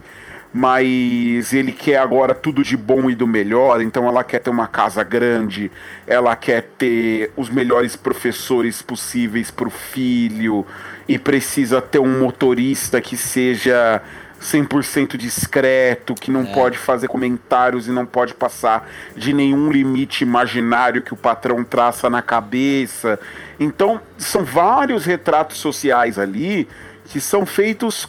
[0.53, 4.67] mas ele quer agora tudo de bom e do melhor, então ela quer ter uma
[4.67, 5.71] casa grande,
[6.07, 10.67] ela quer ter os melhores professores possíveis para o filho
[11.09, 14.03] e precisa ter um motorista que seja
[14.41, 21.03] 100% discreto, que não pode fazer comentários e não pode passar de nenhum limite imaginário
[21.03, 23.21] que o patrão traça na cabeça.
[23.59, 26.67] Então, são vários retratos sociais ali
[27.05, 28.09] que são feitos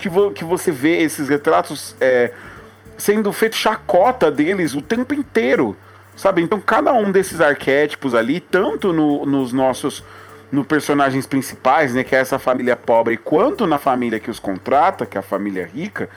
[0.00, 2.32] que, vo- que você vê esses retratos é,
[2.96, 5.76] sendo feito chacota deles o tempo inteiro,
[6.16, 6.42] sabe?
[6.42, 10.02] Então cada um desses arquétipos ali, tanto no- nos nossos
[10.50, 15.06] no personagens principais, né, que é essa família pobre, quanto na família que os contrata,
[15.06, 16.08] que é a família rica,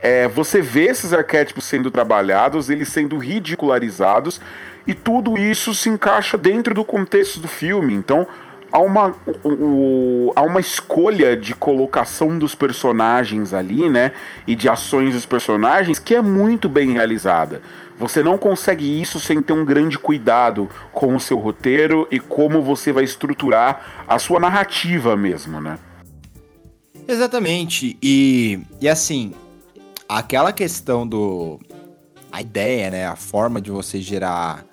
[0.00, 4.40] é, você vê esses arquétipos sendo trabalhados, eles sendo ridicularizados,
[4.86, 7.92] e tudo isso se encaixa dentro do contexto do filme.
[7.92, 8.26] Então,
[8.72, 9.14] há uma,
[9.44, 14.12] o- há uma escolha de colocação dos personagens ali, né?
[14.46, 17.62] E de ações dos personagens que é muito bem realizada.
[17.98, 22.62] Você não consegue isso sem ter um grande cuidado com o seu roteiro e como
[22.62, 25.78] você vai estruturar a sua narrativa mesmo, né?
[27.06, 27.98] Exatamente.
[28.02, 29.32] E, e assim,
[30.08, 31.58] aquela questão do.
[32.32, 33.06] A ideia, né?
[33.06, 34.64] A forma de você gerar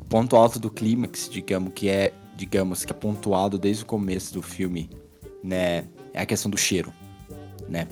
[0.00, 2.12] o ponto alto do clímax, digamos, que é,
[2.42, 4.90] digamos, que é pontuado desde o começo do filme,
[5.44, 5.84] né?
[6.12, 6.92] É a questão do cheiro,
[7.68, 7.86] né?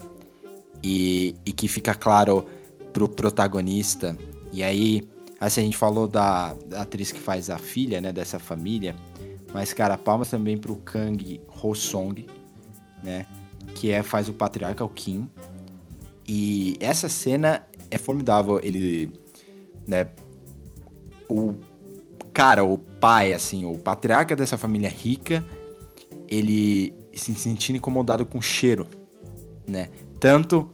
[0.83, 2.45] E, e que fica claro
[2.93, 4.19] pro protagonista.
[4.53, 8.13] E aí, assim, a gente falou da, da atriz que faz a filha, né?
[8.13, 8.97] Dessa família.
[9.55, 12.27] Mas, cara, palmas também pro Kang Ho Song,
[13.05, 13.27] né?
[13.77, 15.31] Que é, faz o patriarca o Kim.
[16.27, 18.59] E essa cena é formidável.
[18.61, 19.13] Ele,
[19.87, 20.09] né?
[21.29, 21.55] O
[22.33, 25.45] cara, o pai, assim, o patriarca dessa família rica,
[26.29, 28.87] ele se sentindo incomodado com o cheiro,
[29.67, 29.89] né?
[30.19, 30.71] Tanto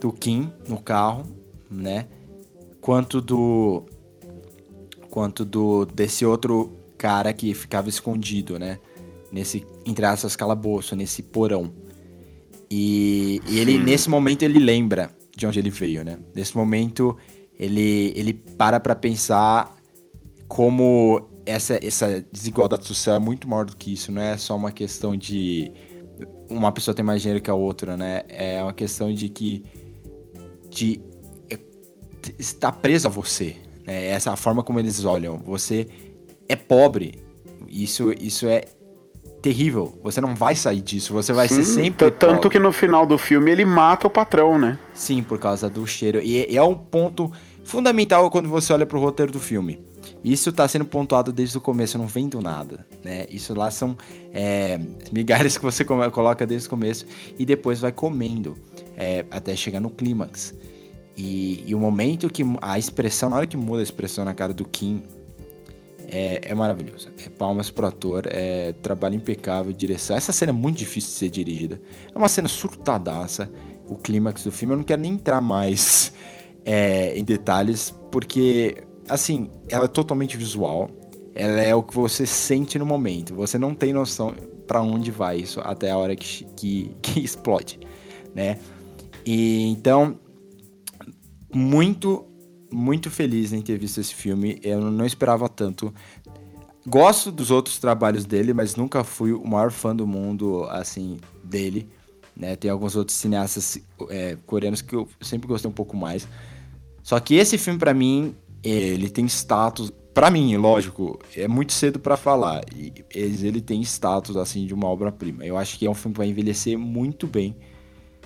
[0.00, 1.24] do Kim no carro,
[1.70, 2.06] né?
[2.80, 3.84] Quanto do
[5.10, 8.78] quanto do desse outro cara que ficava escondido, né?
[9.30, 11.72] Nesse entre aspas calabouço, nesse porão.
[12.70, 16.18] E, e ele nesse momento ele lembra de onde ele veio, né?
[16.34, 17.16] Nesse momento
[17.58, 19.79] ele ele para pra pensar
[20.50, 24.72] como essa, essa desigualdade social é muito maior do que isso, não é só uma
[24.72, 25.70] questão de
[26.48, 28.22] uma pessoa ter mais dinheiro que a outra, né?
[28.28, 29.64] É uma questão de que
[30.68, 31.00] de
[31.48, 31.56] é,
[32.36, 33.54] está preso a você,
[33.86, 34.08] né?
[34.08, 35.38] Essa é a forma como eles olham.
[35.38, 35.86] Você
[36.48, 37.22] é pobre.
[37.68, 38.64] Isso isso é
[39.40, 39.96] terrível.
[40.02, 41.12] Você não vai sair disso.
[41.12, 42.50] Você vai ser Sim, sempre t- Tanto pobre.
[42.50, 44.80] que no final do filme ele mata o patrão, né?
[44.92, 46.20] Sim, por causa do cheiro.
[46.20, 47.30] E, e é um ponto
[47.62, 49.80] fundamental quando você olha pro roteiro do filme.
[50.22, 53.26] Isso tá sendo pontuado desde o começo, não vem do nada, né?
[53.30, 53.96] Isso lá são
[54.32, 54.78] é,
[55.10, 57.06] migalhas que você coloca desde o começo
[57.38, 58.56] e depois vai comendo
[58.96, 60.54] é, até chegar no clímax.
[61.16, 64.52] E, e o momento que a expressão, na hora que muda a expressão na cara
[64.52, 65.02] do Kim,
[66.10, 67.08] é, é maravilhoso.
[67.24, 70.16] É palmas pro ator, é trabalho impecável, direção.
[70.16, 71.80] Essa cena é muito difícil de ser dirigida.
[72.12, 73.50] É uma cena surtadaça.
[73.86, 76.12] O clímax do filme, eu não quero nem entrar mais
[76.64, 78.76] é, em detalhes, porque,
[79.10, 80.90] assim, ela é totalmente visual.
[81.34, 83.34] Ela é o que você sente no momento.
[83.34, 84.34] Você não tem noção
[84.66, 87.80] para onde vai isso até a hora que, que, que explode,
[88.34, 88.58] né?
[89.26, 90.18] E então,
[91.52, 92.24] muito,
[92.72, 94.58] muito feliz em ter visto esse filme.
[94.62, 95.92] Eu não esperava tanto.
[96.86, 101.88] Gosto dos outros trabalhos dele, mas nunca fui o maior fã do mundo, assim, dele.
[102.34, 102.56] Né?
[102.56, 106.26] Tem alguns outros cineastas é, coreanos que eu sempre gostei um pouco mais.
[107.02, 111.98] Só que esse filme, pra mim, ele tem status para mim, lógico, é muito cedo
[111.98, 112.62] para falar.
[113.14, 115.44] Ele tem status assim de uma obra-prima.
[115.44, 117.56] Eu acho que é um filme que vai envelhecer muito bem.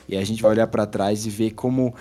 [0.08, 1.94] E a gente vai olhar para trás e ver como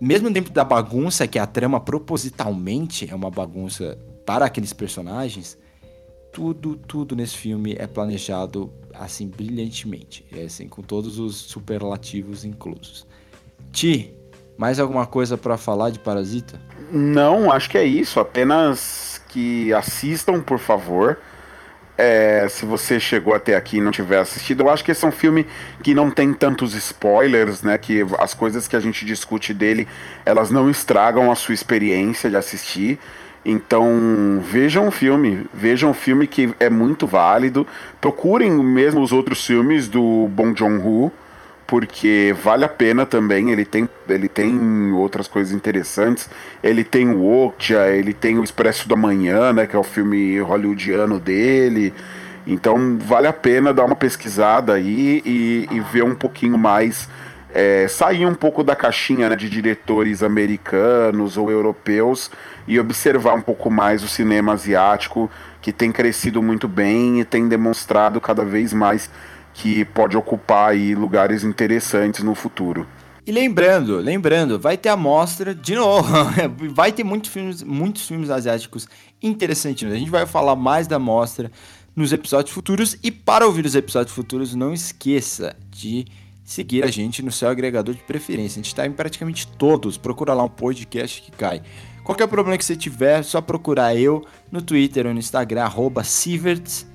[0.00, 5.58] mesmo dentro da bagunça que a trama propositalmente é uma bagunça para aqueles personagens,
[6.32, 13.06] tudo, tudo nesse filme é planejado assim brilhantemente, é assim com todos os superlativos inclusos.
[13.72, 14.14] Ti,
[14.56, 16.60] mais alguma coisa para falar de Parasita?
[16.90, 18.18] Não, acho que é isso.
[18.18, 21.18] Apenas que assistam, por favor.
[21.96, 25.08] É, se você chegou até aqui e não tiver assistido, eu acho que esse é
[25.08, 25.46] um filme
[25.82, 27.76] que não tem tantos spoilers, né?
[27.76, 29.86] Que as coisas que a gente discute dele,
[30.24, 32.98] elas não estragam a sua experiência de assistir.
[33.44, 37.66] Então vejam o filme, vejam o filme que é muito válido.
[38.00, 41.12] Procurem mesmo os outros filmes do Bong Joon-ho
[41.70, 43.52] porque vale a pena também.
[43.52, 46.28] Ele tem, ele tem outras coisas interessantes.
[46.60, 50.40] Ele tem o Okja, ele tem o Expresso da Manhã, né, que é o filme
[50.40, 51.94] hollywoodiano dele.
[52.44, 57.08] Então vale a pena dar uma pesquisada aí e, e ver um pouquinho mais.
[57.52, 62.30] É, sair um pouco da caixinha né, de diretores americanos ou europeus
[62.66, 67.48] e observar um pouco mais o cinema asiático, que tem crescido muito bem e tem
[67.48, 69.10] demonstrado cada vez mais
[69.60, 72.86] que pode ocupar aí lugares interessantes no futuro.
[73.26, 76.08] E lembrando, lembrando, vai ter a mostra de novo.
[76.72, 78.88] vai ter muitos filmes, muitos filmes asiáticos
[79.22, 79.90] interessantes.
[79.92, 81.52] A gente vai falar mais da mostra
[81.94, 86.06] nos episódios futuros e para ouvir os episódios futuros, não esqueça de
[86.42, 88.54] seguir a gente no seu agregador de preferência.
[88.54, 89.98] A gente está em praticamente todos.
[89.98, 91.62] Procura lá um podcast que cai.
[92.02, 96.02] Qualquer problema que você tiver, é só procurar eu no Twitter ou no Instagram, arroba
[96.02, 96.86] Sieverts,